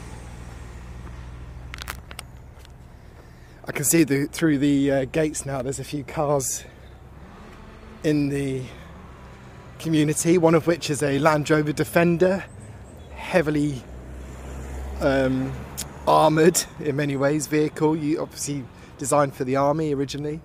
I 3.67 3.73
can 3.73 3.85
see 3.85 4.05
the, 4.05 4.27
through 4.27 4.59
the 4.59 4.91
uh, 4.91 5.05
gates 5.07 5.45
now 5.45 5.63
there's 5.63 5.81
a 5.81 5.85
few 5.85 6.05
cars 6.05 6.65
in 8.03 8.29
the 8.29 8.63
community, 9.79 10.39
one 10.39 10.55
of 10.55 10.67
which 10.67 10.91
is 10.91 11.03
a 11.03 11.19
Land 11.19 11.49
Rover 11.51 11.73
Defender, 11.73 12.45
heavily 13.15 13.83
um, 15.01 15.53
armoured 16.07 16.63
in 16.81 16.97
many 16.97 17.17
ways 17.17 17.47
vehicle, 17.47 17.97
you 17.97 18.21
obviously 18.21 18.65
designed 18.99 19.35
for 19.35 19.45
the 19.45 19.57
army 19.57 19.95
originally. 19.95 20.41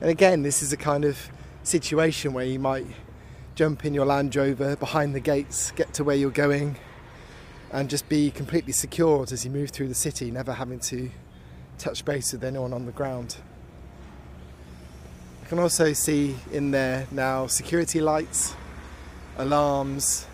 And 0.00 0.10
again, 0.10 0.42
this 0.42 0.62
is 0.62 0.72
a 0.72 0.76
kind 0.76 1.04
of 1.04 1.30
situation 1.62 2.32
where 2.32 2.44
you 2.44 2.58
might 2.58 2.86
jump 3.54 3.84
in 3.84 3.94
your 3.94 4.04
Land 4.04 4.36
Rover 4.36 4.76
behind 4.76 5.14
the 5.14 5.20
gates, 5.20 5.70
get 5.72 5.94
to 5.94 6.04
where 6.04 6.16
you're 6.16 6.30
going, 6.30 6.76
and 7.72 7.88
just 7.88 8.08
be 8.08 8.30
completely 8.30 8.72
secured 8.72 9.32
as 9.32 9.44
you 9.44 9.50
move 9.50 9.70
through 9.70 9.88
the 9.88 9.94
city, 9.94 10.30
never 10.30 10.52
having 10.52 10.78
to 10.80 11.10
touch 11.78 12.04
base 12.04 12.32
with 12.32 12.44
anyone 12.44 12.72
on 12.72 12.86
the 12.86 12.92
ground. 12.92 13.36
I 15.42 15.48
can 15.48 15.58
also 15.58 15.92
see 15.92 16.36
in 16.52 16.70
there 16.72 17.06
now 17.10 17.46
security 17.46 18.00
lights, 18.00 18.54
alarms. 19.38 20.26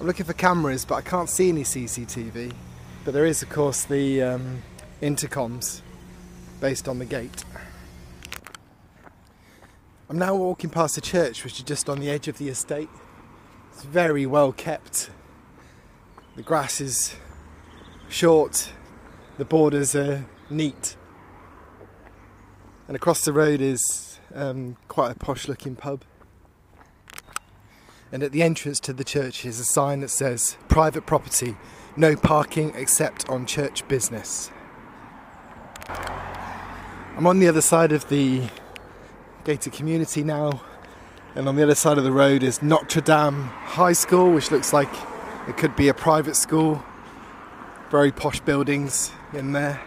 I'm 0.00 0.06
looking 0.06 0.26
for 0.26 0.32
cameras, 0.32 0.84
but 0.84 0.96
I 0.96 1.02
can't 1.02 1.28
see 1.28 1.50
any 1.50 1.62
CCTV. 1.62 2.52
But 3.04 3.12
there 3.12 3.26
is, 3.26 3.42
of 3.42 3.50
course, 3.50 3.84
the 3.84 4.22
um, 4.22 4.62
intercoms 5.02 5.82
based 6.60 6.88
on 6.88 6.98
the 6.98 7.04
gate. 7.04 7.44
I'm 10.08 10.18
now 10.18 10.34
walking 10.34 10.70
past 10.70 10.96
a 10.96 11.02
church 11.02 11.44
which 11.44 11.58
is 11.58 11.64
just 11.64 11.90
on 11.90 12.00
the 12.00 12.08
edge 12.08 12.28
of 12.28 12.38
the 12.38 12.48
estate. 12.48 12.88
It's 13.72 13.82
very 13.82 14.24
well 14.24 14.52
kept. 14.52 15.10
The 16.36 16.42
grass 16.42 16.80
is 16.80 17.14
short, 18.08 18.72
the 19.36 19.44
borders 19.44 19.94
are 19.94 20.24
neat. 20.48 20.96
And 22.88 22.96
across 22.96 23.22
the 23.22 23.34
road 23.34 23.60
is 23.60 24.18
um, 24.34 24.78
quite 24.88 25.10
a 25.10 25.18
posh 25.18 25.46
looking 25.46 25.76
pub. 25.76 26.04
And 28.10 28.22
at 28.22 28.32
the 28.32 28.42
entrance 28.42 28.80
to 28.80 28.94
the 28.94 29.04
church 29.04 29.44
is 29.44 29.60
a 29.60 29.64
sign 29.64 30.00
that 30.00 30.08
says 30.08 30.56
private 30.68 31.04
property, 31.04 31.56
no 31.96 32.16
parking 32.16 32.72
except 32.74 33.28
on 33.28 33.46
church 33.46 33.86
business. 33.86 34.50
I'm 37.16 37.26
on 37.26 37.38
the 37.38 37.46
other 37.46 37.60
side 37.60 37.92
of 37.92 38.08
the 38.08 38.48
gated 39.44 39.72
community 39.72 40.24
now. 40.24 40.62
And 41.36 41.48
on 41.48 41.56
the 41.56 41.62
other 41.62 41.74
side 41.74 41.98
of 41.98 42.04
the 42.04 42.12
road 42.12 42.42
is 42.42 42.62
Notre 42.62 43.00
Dame 43.00 43.42
High 43.42 43.92
School, 43.92 44.32
which 44.32 44.50
looks 44.50 44.72
like 44.72 44.88
it 45.48 45.56
could 45.56 45.76
be 45.76 45.88
a 45.88 45.94
private 45.94 46.34
school. 46.34 46.82
Very 47.90 48.10
posh 48.10 48.40
buildings 48.40 49.12
in 49.32 49.52
there. 49.52 49.80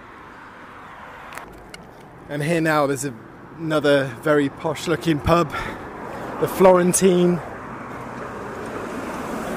And 2.30 2.44
here 2.44 2.62
now 2.62 2.88
there's 2.88 3.06
a, 3.06 3.14
another 3.58 4.06
very 4.22 4.50
posh 4.50 4.88
looking 4.88 5.20
pub, 5.20 5.50
the 6.40 6.48
Florentine, 6.48 7.42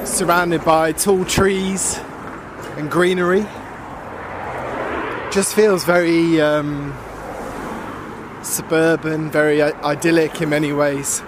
surrounded 0.04 0.64
by 0.64 0.92
tall 0.92 1.24
trees 1.24 2.00
and 2.80 2.90
greenery. 2.90 3.46
Just 5.30 5.54
feels 5.54 5.84
very 5.84 6.40
um, 6.40 6.96
suburban, 8.42 9.30
very 9.30 9.60
idyllic 9.62 10.40
in 10.40 10.48
many 10.48 10.72
ways. 10.72 11.22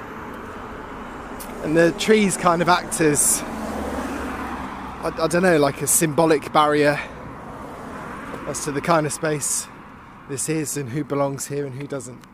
And 1.62 1.76
the 1.76 1.92
trees 1.92 2.36
kind 2.36 2.62
of 2.62 2.68
act 2.68 3.00
as, 3.02 3.42
I, 3.42 5.12
I 5.18 5.28
don't 5.28 5.42
know, 5.42 5.58
like 5.58 5.82
a 5.82 5.86
symbolic 5.86 6.52
barrier 6.52 6.98
as 8.48 8.64
to 8.64 8.72
the 8.72 8.80
kind 8.80 9.06
of 9.06 9.12
space 9.12 9.68
this 10.28 10.48
is 10.48 10.76
and 10.78 10.88
who 10.88 11.04
belongs 11.04 11.48
here 11.48 11.66
and 11.66 11.74
who 11.78 11.86
doesn't. 11.86 12.24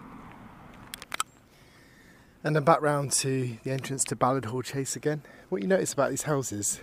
And 2.44 2.54
then 2.54 2.62
back 2.62 2.80
round 2.80 3.10
to 3.12 3.58
the 3.64 3.72
entrance 3.72 4.04
to 4.04 4.16
Ballard 4.16 4.46
Hall 4.46 4.62
Chase 4.62 4.94
again. 4.94 5.22
What 5.48 5.60
you 5.60 5.66
notice 5.66 5.92
about 5.92 6.10
these 6.10 6.22
houses 6.22 6.78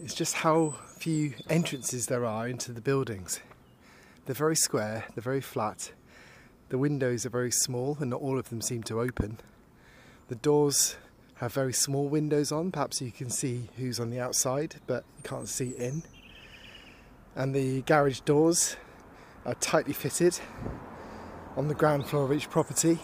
is 0.00 0.14
just 0.14 0.34
how 0.34 0.76
few 0.98 1.34
entrances 1.48 2.06
there 2.06 2.24
are 2.24 2.48
into 2.48 2.72
the 2.72 2.80
buildings. 2.80 3.40
They're 4.26 4.34
very 4.34 4.56
square, 4.56 5.04
they're 5.14 5.22
very 5.22 5.40
flat, 5.40 5.92
the 6.70 6.78
windows 6.78 7.24
are 7.24 7.30
very 7.30 7.50
small 7.50 7.96
and 8.00 8.10
not 8.10 8.20
all 8.20 8.38
of 8.38 8.50
them 8.50 8.60
seem 8.60 8.82
to 8.84 9.00
open. 9.00 9.38
The 10.28 10.34
doors 10.34 10.96
have 11.36 11.54
very 11.54 11.72
small 11.72 12.08
windows 12.08 12.52
on. 12.52 12.72
Perhaps 12.72 13.00
you 13.00 13.10
can 13.10 13.30
see 13.30 13.68
who's 13.76 13.98
on 13.98 14.10
the 14.10 14.20
outside, 14.20 14.76
but 14.86 15.04
you 15.16 15.22
can't 15.22 15.48
see 15.48 15.70
in. 15.70 16.02
And 17.34 17.54
the 17.54 17.82
garage 17.82 18.20
doors 18.20 18.76
are 19.46 19.54
tightly 19.54 19.94
fitted 19.94 20.38
on 21.56 21.68
the 21.68 21.74
ground 21.74 22.06
floor 22.06 22.24
of 22.24 22.32
each 22.32 22.50
property. 22.50 22.98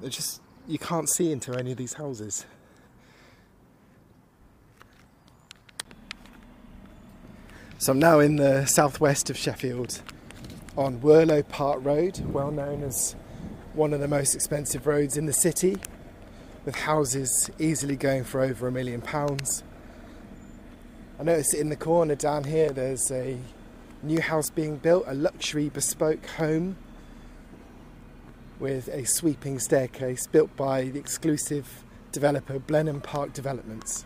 They're 0.00 0.10
just 0.10 0.42
you 0.66 0.78
can't 0.78 1.08
see 1.08 1.32
into 1.32 1.54
any 1.54 1.70
of 1.70 1.78
these 1.78 1.94
houses. 1.94 2.44
So 7.80 7.92
I'm 7.92 8.00
now 8.00 8.18
in 8.18 8.34
the 8.34 8.66
southwest 8.66 9.30
of 9.30 9.36
Sheffield 9.36 10.02
on 10.76 11.00
Whirlow 11.00 11.44
Park 11.44 11.78
Road, 11.84 12.18
well 12.32 12.50
known 12.50 12.82
as 12.82 13.14
one 13.72 13.92
of 13.92 14.00
the 14.00 14.08
most 14.08 14.34
expensive 14.34 14.88
roads 14.88 15.16
in 15.16 15.26
the 15.26 15.32
city, 15.32 15.76
with 16.64 16.74
houses 16.74 17.52
easily 17.60 17.94
going 17.94 18.24
for 18.24 18.40
over 18.40 18.66
a 18.66 18.72
million 18.72 19.00
pounds. 19.00 19.62
I 21.20 21.22
notice 21.22 21.54
in 21.54 21.68
the 21.68 21.76
corner 21.76 22.16
down 22.16 22.42
here 22.42 22.70
there's 22.70 23.12
a 23.12 23.38
new 24.02 24.20
house 24.22 24.50
being 24.50 24.78
built, 24.78 25.04
a 25.06 25.14
luxury 25.14 25.68
bespoke 25.68 26.26
home 26.26 26.76
with 28.58 28.88
a 28.88 29.04
sweeping 29.04 29.60
staircase 29.60 30.26
built 30.26 30.56
by 30.56 30.86
the 30.86 30.98
exclusive 30.98 31.84
developer 32.10 32.58
Blenheim 32.58 33.00
Park 33.00 33.32
Developments. 33.32 34.04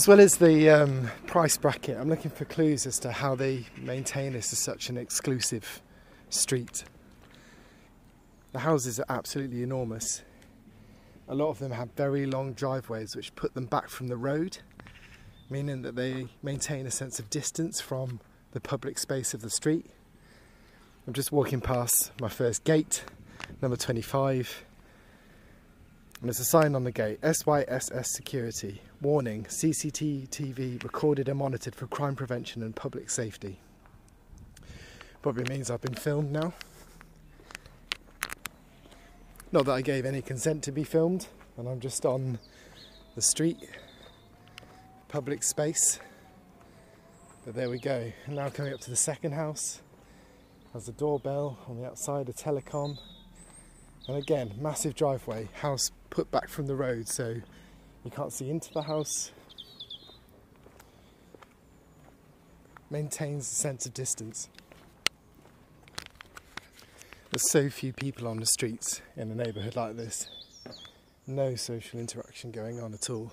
As 0.00 0.08
well 0.08 0.20
as 0.20 0.38
the 0.38 0.70
um, 0.70 1.10
price 1.26 1.58
bracket, 1.58 1.98
I'm 1.98 2.08
looking 2.08 2.30
for 2.30 2.46
clues 2.46 2.86
as 2.86 2.98
to 3.00 3.12
how 3.12 3.34
they 3.34 3.66
maintain 3.76 4.32
this 4.32 4.50
as 4.50 4.58
such 4.58 4.88
an 4.88 4.96
exclusive 4.96 5.82
street. 6.30 6.84
The 8.52 8.60
houses 8.60 8.98
are 8.98 9.04
absolutely 9.10 9.62
enormous. 9.62 10.22
A 11.28 11.34
lot 11.34 11.50
of 11.50 11.58
them 11.58 11.72
have 11.72 11.90
very 11.98 12.24
long 12.24 12.54
driveways 12.54 13.14
which 13.14 13.34
put 13.34 13.52
them 13.52 13.66
back 13.66 13.90
from 13.90 14.08
the 14.08 14.16
road, 14.16 14.56
meaning 15.50 15.82
that 15.82 15.96
they 15.96 16.28
maintain 16.42 16.86
a 16.86 16.90
sense 16.90 17.18
of 17.18 17.28
distance 17.28 17.82
from 17.82 18.20
the 18.52 18.60
public 18.60 18.98
space 18.98 19.34
of 19.34 19.42
the 19.42 19.50
street. 19.50 19.84
I'm 21.06 21.12
just 21.12 21.30
walking 21.30 21.60
past 21.60 22.10
my 22.22 22.30
first 22.30 22.64
gate, 22.64 23.04
number 23.60 23.76
25, 23.76 24.64
and 26.20 26.28
there's 26.28 26.38
a 26.38 26.44
sign 26.44 26.74
on 26.74 26.84
the 26.84 26.92
gate 26.92 27.18
SYSS 27.22 28.06
Security. 28.06 28.82
Warning 29.00 29.44
CCTV 29.44 30.82
recorded 30.84 31.30
and 31.30 31.38
monitored 31.38 31.74
for 31.74 31.86
crime 31.86 32.14
prevention 32.14 32.62
and 32.62 32.76
public 32.76 33.08
safety. 33.08 33.58
Probably 35.22 35.44
means 35.44 35.70
I've 35.70 35.80
been 35.80 35.94
filmed 35.94 36.30
now. 36.30 36.52
Not 39.50 39.64
that 39.64 39.72
I 39.72 39.80
gave 39.80 40.04
any 40.04 40.20
consent 40.20 40.62
to 40.64 40.72
be 40.72 40.84
filmed, 40.84 41.26
and 41.56 41.66
I'm 41.66 41.80
just 41.80 42.04
on 42.04 42.38
the 43.14 43.22
street, 43.22 43.56
public 45.08 45.42
space. 45.42 46.00
But 47.46 47.54
there 47.54 47.70
we 47.70 47.78
go. 47.78 48.12
now 48.28 48.50
coming 48.50 48.74
up 48.74 48.80
to 48.80 48.90
the 48.90 48.96
second 48.96 49.32
house. 49.32 49.80
Has 50.74 50.86
a 50.86 50.92
doorbell 50.92 51.58
on 51.66 51.78
the 51.78 51.86
outside, 51.86 52.28
a 52.28 52.32
telecom. 52.32 52.98
And 54.08 54.16
again, 54.16 54.54
massive 54.60 54.94
driveway, 54.94 55.48
house 55.54 55.90
put 56.10 56.30
back 56.30 56.48
from 56.48 56.66
the 56.66 56.74
road, 56.74 57.08
so 57.08 57.36
you 58.04 58.10
can't 58.10 58.32
see 58.32 58.50
into 58.50 58.72
the 58.72 58.82
house. 58.82 59.30
Maintains 62.90 63.50
a 63.50 63.54
sense 63.54 63.86
of 63.86 63.94
distance. 63.94 64.48
There's 67.30 67.48
so 67.48 67.70
few 67.70 67.92
people 67.92 68.26
on 68.26 68.38
the 68.38 68.46
streets 68.46 69.00
in 69.16 69.30
a 69.30 69.34
neighbourhood 69.36 69.76
like 69.76 69.96
this. 69.96 70.28
No 71.26 71.54
social 71.54 72.00
interaction 72.00 72.50
going 72.50 72.80
on 72.80 72.92
at 72.92 73.08
all. 73.08 73.32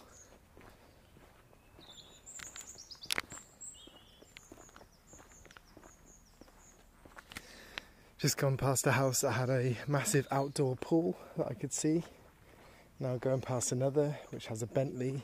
Just 8.20 8.38
gone 8.38 8.58
past 8.58 8.88
a 8.88 8.94
house 8.94 9.22
that 9.22 9.34
had 9.34 9.52
a 9.52 9.78
massive 9.88 10.28
outdoor 10.32 10.76
pool 10.76 11.16
that 11.38 11.46
I 11.52 11.54
could 11.54 11.72
see. 11.72 12.04
Now 13.00 13.18
going 13.18 13.42
past 13.42 13.72
another 13.72 14.18
which 14.32 14.48
has 14.48 14.64
a 14.64 14.66
Bentley 14.66 15.22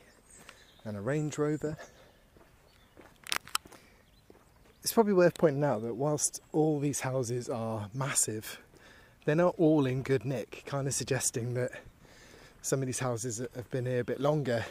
and 0.86 0.96
a 0.96 1.02
Range 1.02 1.36
Rover. 1.40 1.76
It's 4.84 4.94
probably 4.94 5.14
worth 5.14 5.40
pointing 5.40 5.64
out 5.64 5.82
that 5.82 5.96
whilst 5.96 6.40
all 6.52 6.80
these 6.80 7.00
houses 7.00 7.50
are 7.50 7.90
massive, 7.96 8.60
they're 9.26 9.34
not 9.34 9.56
all 9.58 9.88
in 9.88 10.04
good 10.04 10.24
nick, 10.24 10.62
kind 10.68 10.88
of 10.88 10.94
suggesting 10.94 11.56
that 11.56 11.72
some 12.62 12.82
of 12.82 12.86
these 12.86 13.00
houses 13.00 13.40
have 13.56 13.72
been 13.72 13.88
here 13.88 14.02
a 14.02 14.04
bit 14.04 14.20
longer. 14.20 14.66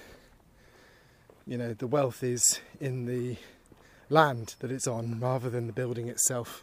You 1.44 1.58
know, 1.58 1.74
the 1.74 1.88
wealth 1.88 2.22
is 2.22 2.60
in 2.80 3.06
the 3.06 3.36
land 4.10 4.54
that 4.60 4.70
it's 4.70 4.86
on 4.86 5.18
rather 5.18 5.50
than 5.50 5.66
the 5.66 5.72
building 5.72 6.06
itself. 6.06 6.62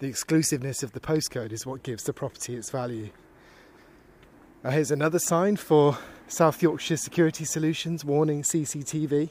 The 0.00 0.06
exclusiveness 0.06 0.82
of 0.82 0.92
the 0.92 1.00
postcode 1.00 1.52
is 1.52 1.66
what 1.66 1.82
gives 1.82 2.04
the 2.04 2.14
property 2.14 2.56
its 2.56 2.70
value. 2.70 3.10
Now 4.64 4.70
here's 4.70 4.90
another 4.90 5.18
sign 5.18 5.56
for 5.56 5.98
South 6.26 6.62
Yorkshire 6.62 6.96
Security 6.96 7.44
Solutions 7.44 8.02
warning 8.02 8.42
CCTV. 8.42 9.28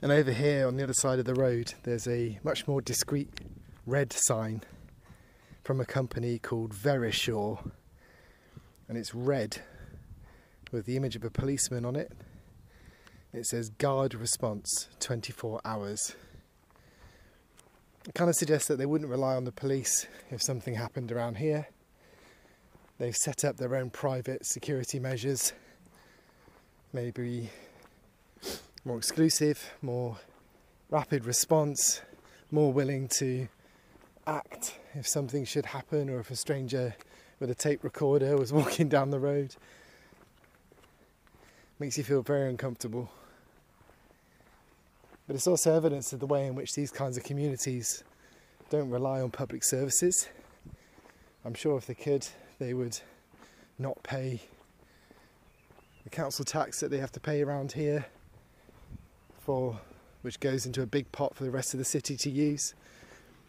And 0.00 0.12
over 0.12 0.30
here 0.30 0.68
on 0.68 0.76
the 0.76 0.84
other 0.84 0.94
side 0.94 1.18
of 1.18 1.24
the 1.24 1.34
road, 1.34 1.74
there's 1.82 2.06
a 2.06 2.38
much 2.44 2.68
more 2.68 2.80
discreet 2.80 3.28
red 3.86 4.12
sign 4.12 4.62
from 5.64 5.80
a 5.80 5.84
company 5.84 6.38
called 6.38 6.72
Verisure. 6.72 7.72
And 8.88 8.96
it's 8.96 9.16
red 9.16 9.62
with 10.70 10.86
the 10.86 10.96
image 10.96 11.16
of 11.16 11.24
a 11.24 11.30
policeman 11.30 11.84
on 11.84 11.96
it. 11.96 12.12
It 13.32 13.46
says 13.46 13.68
guard 13.68 14.14
response 14.14 14.86
24 15.00 15.60
hours. 15.64 16.14
It 18.08 18.14
kind 18.14 18.30
of 18.30 18.36
suggests 18.36 18.66
that 18.68 18.78
they 18.78 18.86
wouldn't 18.86 19.10
rely 19.10 19.34
on 19.34 19.44
the 19.44 19.52
police 19.52 20.06
if 20.30 20.42
something 20.42 20.74
happened 20.74 21.12
around 21.12 21.36
here. 21.36 21.68
They've 22.98 23.16
set 23.16 23.44
up 23.44 23.58
their 23.58 23.76
own 23.76 23.90
private 23.90 24.46
security 24.46 24.98
measures, 24.98 25.52
maybe 26.94 27.50
more 28.84 28.96
exclusive, 28.96 29.72
more 29.82 30.16
rapid 30.88 31.26
response, 31.26 32.00
more 32.50 32.72
willing 32.72 33.06
to 33.08 33.48
act 34.26 34.78
if 34.94 35.06
something 35.06 35.44
should 35.44 35.66
happen 35.66 36.08
or 36.08 36.20
if 36.20 36.30
a 36.30 36.36
stranger 36.36 36.94
with 37.38 37.50
a 37.50 37.54
tape 37.54 37.84
recorder 37.84 38.36
was 38.36 38.50
walking 38.52 38.88
down 38.88 39.10
the 39.10 39.20
road. 39.20 39.56
Makes 41.78 41.98
you 41.98 42.04
feel 42.04 42.22
very 42.22 42.48
uncomfortable. 42.48 43.10
But 45.30 45.36
it's 45.36 45.46
also 45.46 45.76
evidence 45.76 46.12
of 46.12 46.18
the 46.18 46.26
way 46.26 46.48
in 46.48 46.56
which 46.56 46.74
these 46.74 46.90
kinds 46.90 47.16
of 47.16 47.22
communities 47.22 48.02
don't 48.68 48.90
rely 48.90 49.20
on 49.20 49.30
public 49.30 49.62
services. 49.62 50.28
I'm 51.44 51.54
sure 51.54 51.78
if 51.78 51.86
they 51.86 51.94
could, 51.94 52.26
they 52.58 52.74
would 52.74 52.98
not 53.78 54.02
pay 54.02 54.40
the 56.02 56.10
council 56.10 56.44
tax 56.44 56.80
that 56.80 56.90
they 56.90 56.98
have 56.98 57.12
to 57.12 57.20
pay 57.20 57.42
around 57.42 57.70
here 57.70 58.06
for 59.38 59.78
which 60.22 60.40
goes 60.40 60.66
into 60.66 60.82
a 60.82 60.86
big 60.86 61.12
pot 61.12 61.36
for 61.36 61.44
the 61.44 61.50
rest 61.52 61.74
of 61.74 61.78
the 61.78 61.84
city 61.84 62.16
to 62.16 62.28
use. 62.28 62.74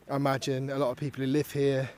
I 0.07 0.17
imagine 0.17 0.69
a 0.69 0.77
lot 0.77 0.91
of 0.91 0.97
people 0.97 1.23
who 1.23 1.31
live 1.31 1.49
here 1.49 1.89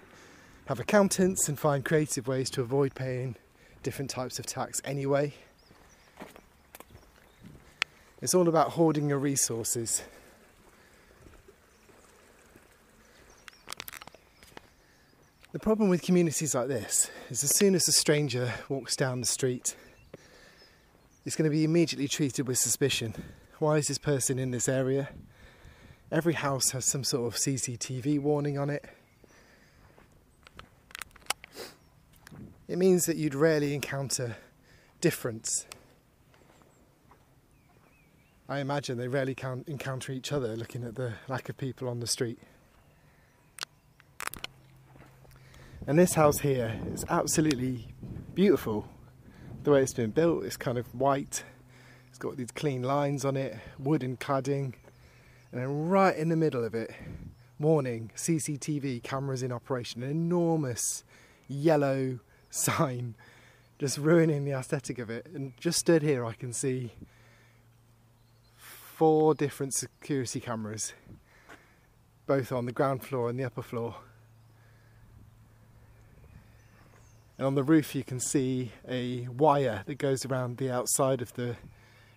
have 0.68 0.80
accountants 0.80 1.50
and 1.50 1.60
find 1.60 1.84
creative 1.84 2.26
ways 2.26 2.50
to 2.52 2.62
avoid 2.62 2.96
paying 2.96 3.36
different 3.84 4.10
types 4.10 4.40
of 4.40 4.46
tax 4.46 4.82
anyway. 4.86 5.34
It's 8.24 8.34
all 8.34 8.48
about 8.48 8.70
hoarding 8.70 9.10
your 9.10 9.20
resources. 9.20 10.02
The 15.52 15.60
problem 15.60 15.90
with 15.90 16.04
communities 16.04 16.56
like 16.56 16.70
this 16.70 17.12
is 17.30 17.44
as 17.44 17.54
soon 17.54 17.76
as 17.76 17.86
a 17.90 17.92
stranger 17.92 18.54
walks 18.70 18.96
down 18.96 19.20
the 19.20 19.28
street, 19.28 19.76
it's 21.26 21.36
going 21.36 21.52
to 21.52 21.54
be 21.54 21.66
immediately 21.66 22.08
treated 22.08 22.48
with 22.48 22.58
suspicion. 22.58 23.14
Why 23.60 23.76
is 23.76 23.88
this 23.88 23.98
person 23.98 24.40
in 24.40 24.52
this 24.52 24.70
area? 24.70 25.10
Every 26.10 26.36
house 26.36 26.72
has 26.72 26.86
some 26.86 27.04
sort 27.04 27.28
of 27.28 27.38
CCTV 27.38 28.22
warning 28.22 28.58
on 28.58 28.70
it. 28.70 28.86
It 32.70 32.78
means 32.78 33.06
that 33.06 33.18
you'd 33.18 33.36
rarely 33.36 33.74
encounter 33.74 34.38
difference 35.02 35.66
I 38.50 38.60
imagine 38.60 38.98
they 38.98 39.08
rarely 39.08 39.36
can 39.36 39.64
encounter 39.68 40.12
each 40.12 40.34
other 40.34 40.56
looking 40.58 40.84
at 40.84 40.96
the 40.96 41.14
lack 41.30 41.48
of 41.48 41.58
people 41.58 41.88
on 41.88 42.02
the 42.02 42.08
street. 42.08 42.40
And 45.88 45.98
this 45.98 46.14
house 46.14 46.40
here 46.40 46.80
is 46.94 47.06
absolutely 47.10 47.94
beautiful. 48.34 48.88
The 49.64 49.72
way 49.72 49.82
it's 49.82 49.94
been 49.94 50.12
built, 50.12 50.44
it's 50.44 50.58
kind 50.58 50.78
of 50.78 50.94
white, 50.94 51.44
it's 52.10 52.18
got 52.18 52.36
these 52.36 52.52
clean 52.52 52.84
lines 52.84 53.24
on 53.24 53.38
it, 53.38 53.58
wooden 53.80 54.18
cladding, 54.18 54.74
and 55.52 55.62
then 55.62 55.88
right 55.88 56.16
in 56.16 56.30
the 56.30 56.36
middle 56.36 56.66
of 56.66 56.76
it, 56.76 56.92
warning 57.60 58.12
CCTV 58.16 59.04
cameras 59.04 59.42
in 59.42 59.52
operation. 59.52 60.04
An 60.04 60.10
enormous 60.10 61.04
yellow 61.48 62.20
sign 62.50 63.16
just 63.80 63.98
ruining 63.98 64.46
the 64.46 64.52
aesthetic 64.52 65.00
of 65.00 65.10
it. 65.10 65.28
And 65.34 65.54
just 65.58 65.80
stood 65.80 66.02
here, 66.02 66.26
I 66.26 66.34
can 66.34 66.54
see 66.54 66.92
four 69.04 69.34
different 69.34 69.74
security 69.74 70.40
cameras, 70.40 70.94
both 72.26 72.54
on 72.54 72.66
the 72.66 72.72
ground 72.72 73.04
floor 73.04 73.30
and 73.30 73.38
the 73.38 73.44
upper 73.44 73.62
floor. 73.62 73.98
And 77.38 77.46
on 77.46 77.56
the 77.56 77.64
roof, 77.64 77.96
you 77.96 78.06
can 78.06 78.22
see 78.22 78.72
a 78.88 79.28
wire 79.28 79.84
that 79.88 79.96
goes 79.96 80.26
around 80.26 80.56
the 80.56 80.72
outside 80.72 81.22
of 81.22 81.34
the 81.34 81.58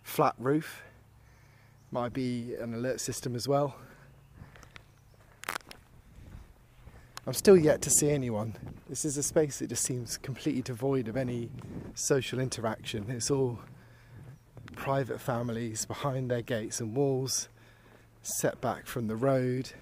flat 0.04 0.36
roof. 0.38 0.84
Might 1.90 2.12
be 2.12 2.54
an 2.54 2.72
alert 2.72 3.00
system 3.00 3.34
as 3.34 3.48
well. 3.48 3.74
I'm 7.26 7.34
still 7.34 7.56
yet 7.56 7.82
to 7.82 7.90
see 7.90 8.10
anyone. 8.10 8.54
This 8.88 9.04
is 9.04 9.16
a 9.16 9.24
space 9.24 9.58
that 9.58 9.70
just 9.70 9.82
seems 9.82 10.18
completely 10.18 10.62
devoid 10.62 11.08
of 11.08 11.16
any 11.16 11.50
social 11.94 12.38
interaction. 12.38 13.10
It's 13.10 13.28
all 13.28 13.58
private 14.76 15.20
families 15.20 15.84
behind 15.84 16.30
their 16.30 16.42
gates 16.42 16.78
and 16.80 16.94
walls, 16.94 17.48
set 18.22 18.60
back 18.60 18.86
from 18.86 19.08
the 19.08 19.16
road, 19.16 19.72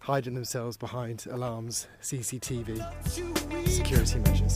hiding 0.00 0.34
themselves 0.34 0.76
behind 0.76 1.24
alarms, 1.30 1.86
CCTV, 2.02 2.84
security 3.68 4.18
measures. 4.18 4.54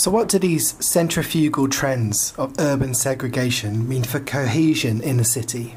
So, 0.00 0.10
what 0.10 0.30
do 0.30 0.38
these 0.38 0.82
centrifugal 0.82 1.68
trends 1.68 2.32
of 2.38 2.58
urban 2.58 2.94
segregation 2.94 3.86
mean 3.86 4.02
for 4.02 4.18
cohesion 4.18 5.02
in 5.02 5.20
a 5.20 5.24
city? 5.24 5.76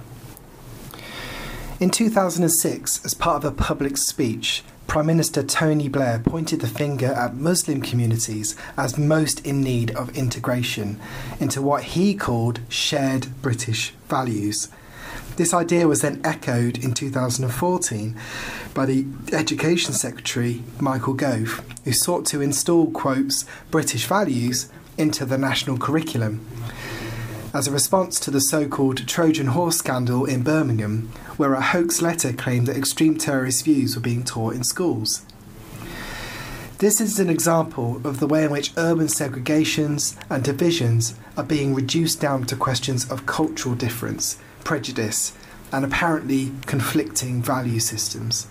In 1.82 1.90
2006, 1.90 3.04
as 3.04 3.14
part 3.14 3.44
of 3.44 3.52
a 3.52 3.54
public 3.54 3.98
speech, 3.98 4.64
Prime 4.88 5.08
Minister 5.08 5.44
Tony 5.44 5.90
Blair 5.90 6.20
pointed 6.20 6.62
the 6.62 6.70
finger 6.70 7.08
at 7.08 7.36
Muslim 7.36 7.82
communities 7.82 8.56
as 8.78 8.98
most 8.98 9.46
in 9.46 9.60
need 9.60 9.94
of 9.94 10.18
integration 10.18 11.02
into 11.42 11.62
what 11.62 11.84
he 11.84 12.16
called 12.16 12.62
shared 12.70 13.28
British 13.42 13.90
values. 14.08 14.70
This 15.36 15.54
idea 15.54 15.88
was 15.88 16.02
then 16.02 16.22
echoed 16.24 16.84
in 16.84 16.94
2014 16.94 18.16
by 18.74 18.86
the 18.86 19.06
Education 19.32 19.94
Secretary 19.94 20.64
Michael 20.80 21.14
Gove, 21.14 21.64
who 21.84 21.92
sought 21.92 22.26
to 22.28 22.42
install, 22.42 22.92
quotes, 22.92 23.46
British 23.72 24.06
values 24.06 24.70
into 24.98 25.26
the 25.26 25.38
national 25.38 25.78
curriculum. 25.78 26.46
As 27.54 27.68
a 27.68 27.72
response 27.72 28.20
to 28.22 28.32
the 28.32 28.42
so 28.42 28.68
called 28.68 29.08
Trojan 29.08 29.48
horse 29.48 29.78
scandal 29.78 30.26
in 30.26 30.44
Birmingham, 30.44 31.12
where 31.38 31.54
a 31.54 31.62
hoax 31.62 32.02
letter 32.02 32.34
claimed 32.34 32.68
that 32.68 32.78
extreme 32.78 33.18
terrorist 33.18 33.66
views 33.66 33.96
were 33.96 34.02
being 34.02 34.24
taught 34.24 34.56
in 34.56 34.64
schools. 34.64 35.24
This 36.80 37.00
is 37.00 37.20
an 37.20 37.30
example 37.30 38.02
of 38.04 38.20
the 38.20 38.28
way 38.28 38.44
in 38.44 38.52
which 38.52 38.74
urban 38.76 39.08
segregations 39.08 40.18
and 40.30 40.44
divisions 40.44 41.16
are 41.38 41.44
being 41.44 41.74
reduced 41.74 42.20
down 42.20 42.46
to 42.46 42.56
questions 42.56 43.10
of 43.10 43.26
cultural 43.26 43.76
difference, 43.76 44.38
prejudice, 44.64 45.38
and 45.72 45.84
apparently 45.84 46.52
conflicting 46.66 47.42
value 47.42 47.80
systems. 47.80 48.48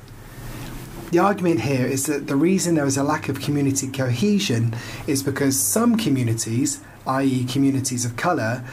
The 1.13 1.19
argument 1.19 1.61
here 1.61 1.87
is 1.87 2.07
that 2.07 2.27
the 2.27 2.37
reason 2.37 2.75
there 2.75 2.87
is 2.87 2.97
a 2.97 3.05
lack 3.05 3.29
of 3.29 3.41
community 3.41 3.87
cohesion 3.89 4.75
is 5.07 5.23
because 5.23 5.61
some 5.61 5.97
communities, 5.97 6.81
i.e., 7.07 7.45
communities 7.45 8.05
of 8.05 8.17
colour, 8.17 8.65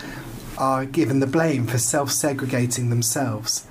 are 0.58 0.86
given 0.86 1.20
the 1.20 1.28
blame 1.28 1.68
for 1.68 1.78
self 1.78 2.12
segregating 2.12 2.90
themselves. 2.90 3.66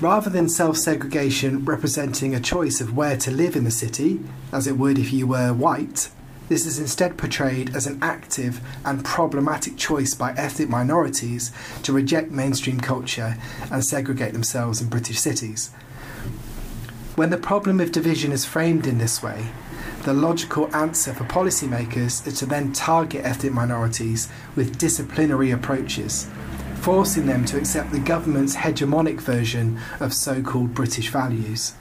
Rather 0.00 0.30
than 0.30 0.48
self 0.48 0.76
segregation 0.76 1.64
representing 1.64 2.34
a 2.34 2.40
choice 2.40 2.80
of 2.80 2.96
where 2.96 3.16
to 3.18 3.30
live 3.30 3.54
in 3.54 3.64
the 3.64 3.70
city, 3.70 4.20
as 4.52 4.66
it 4.66 4.76
would 4.76 4.98
if 4.98 5.12
you 5.12 5.26
were 5.26 5.52
white, 5.52 6.10
this 6.48 6.66
is 6.66 6.78
instead 6.78 7.18
portrayed 7.18 7.74
as 7.74 7.86
an 7.86 7.98
active 8.02 8.60
and 8.84 9.04
problematic 9.04 9.76
choice 9.76 10.14
by 10.14 10.32
ethnic 10.32 10.68
minorities 10.68 11.50
to 11.82 11.92
reject 11.92 12.30
mainstream 12.30 12.80
culture 12.80 13.36
and 13.70 13.84
segregate 13.84 14.32
themselves 14.32 14.80
in 14.80 14.88
British 14.88 15.18
cities. 15.18 15.70
When 17.16 17.30
the 17.30 17.38
problem 17.38 17.80
of 17.80 17.92
division 17.92 18.30
is 18.30 18.44
framed 18.44 18.86
in 18.86 18.98
this 18.98 19.22
way, 19.22 19.46
the 20.04 20.12
logical 20.12 20.74
answer 20.76 21.12
for 21.12 21.24
policymakers 21.24 22.24
is 22.26 22.38
to 22.38 22.46
then 22.46 22.72
target 22.72 23.24
ethnic 23.24 23.52
minorities 23.52 24.28
with 24.54 24.78
disciplinary 24.78 25.50
approaches, 25.50 26.28
forcing 26.76 27.26
them 27.26 27.44
to 27.46 27.58
accept 27.58 27.90
the 27.90 27.98
government's 27.98 28.54
hegemonic 28.54 29.20
version 29.20 29.80
of 29.98 30.14
so 30.14 30.42
called 30.42 30.74
British 30.74 31.08
values. 31.08 31.72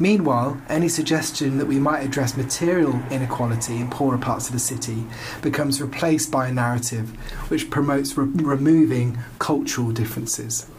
Meanwhile, 0.00 0.60
any 0.68 0.88
suggestion 0.88 1.58
that 1.58 1.66
we 1.66 1.80
might 1.80 2.04
address 2.04 2.36
material 2.36 3.00
inequality 3.10 3.76
in 3.76 3.90
poorer 3.90 4.18
parts 4.18 4.46
of 4.46 4.52
the 4.52 4.60
city 4.60 5.04
becomes 5.42 5.80
replaced 5.80 6.30
by 6.30 6.48
a 6.48 6.52
narrative 6.52 7.10
which 7.50 7.68
promotes 7.68 8.16
re- 8.16 8.26
removing 8.26 9.18
cultural 9.40 9.90
differences. 9.90 10.70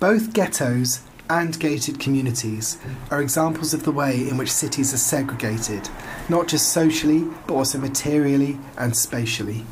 Both 0.00 0.32
ghettos 0.32 1.00
and 1.30 1.58
gated 1.58 1.98
communities 1.98 2.78
are 3.10 3.22
examples 3.22 3.72
of 3.74 3.84
the 3.84 3.92
way 3.92 4.28
in 4.28 4.36
which 4.36 4.52
cities 4.52 4.92
are 4.92 4.98
segregated, 4.98 5.88
not 6.28 6.48
just 6.48 6.72
socially, 6.72 7.24
but 7.46 7.54
also 7.54 7.78
materially 7.78 8.58
and 8.76 8.96
spatially. 8.96 9.64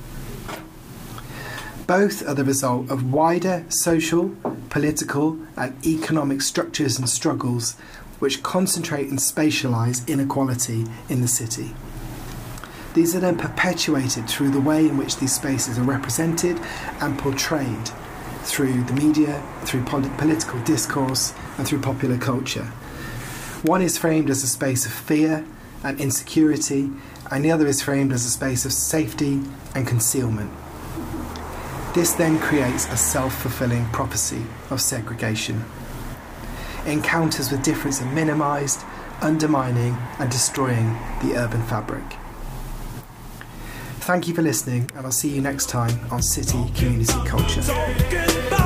Both 1.87 2.27
are 2.27 2.35
the 2.35 2.45
result 2.45 2.91
of 2.91 3.13
wider 3.13 3.67
social, 3.69 4.35
political, 4.71 5.39
and 5.55 5.87
economic 5.87 6.41
structures 6.41 6.99
and 6.99 7.07
struggles 7.07 7.73
which 8.21 8.43
concentrate 8.43 9.09
and 9.09 9.19
spatialise 9.19 10.07
inequality 10.09 10.87
in 11.11 11.21
the 11.21 11.29
city. 11.29 11.75
These 12.95 13.15
are 13.15 13.21
then 13.21 13.37
perpetuated 13.37 14.29
through 14.29 14.53
the 14.53 14.63
way 14.63 14.89
in 14.89 14.97
which 14.97 15.19
these 15.19 15.35
spaces 15.35 15.79
are 15.79 15.83
represented 15.83 16.59
and 17.03 17.19
portrayed 17.19 17.91
through 18.45 18.85
the 18.85 18.95
media, 18.95 19.43
through 19.65 19.85
pol- 19.85 20.09
political 20.17 20.61
discourse, 20.61 21.35
and 21.59 21.67
through 21.67 21.81
popular 21.81 22.17
culture. 22.17 22.65
One 23.63 23.83
is 23.83 23.99
framed 23.99 24.31
as 24.31 24.43
a 24.43 24.47
space 24.47 24.87
of 24.87 24.93
fear 24.93 25.45
and 25.83 26.01
insecurity, 26.01 26.91
and 27.31 27.45
the 27.45 27.51
other 27.51 27.67
is 27.67 27.83
framed 27.83 28.13
as 28.13 28.25
a 28.25 28.31
space 28.31 28.65
of 28.65 28.73
safety 28.73 29.43
and 29.75 29.87
concealment. 29.87 30.51
This 31.95 32.13
then 32.13 32.41
creates 32.41 32.87
a 32.87 32.97
self 32.97 33.41
fulfilling 33.41 33.87
prophecy 33.91 34.45
of 34.71 34.81
segregation. 34.81 35.65
Encounters 36.87 37.53
with 37.53 37.63
difference 37.63 38.03
are 38.03 38.13
minimised, 38.13 38.85
undermining 39.21 39.97
and 40.19 40.29
destroying 40.29 40.99
the 41.23 41.35
urban 41.37 41.63
fabric. 41.63 42.17
Thank 44.01 44.27
you 44.27 44.35
for 44.35 44.43
listening, 44.43 44.91
and 44.97 45.07
I'll 45.07 45.13
see 45.13 45.31
you 45.31 45.41
next 45.41 45.69
time 45.69 45.99
on 46.11 46.21
City 46.21 46.69
Community 46.75 47.15
Culture. 47.27 48.64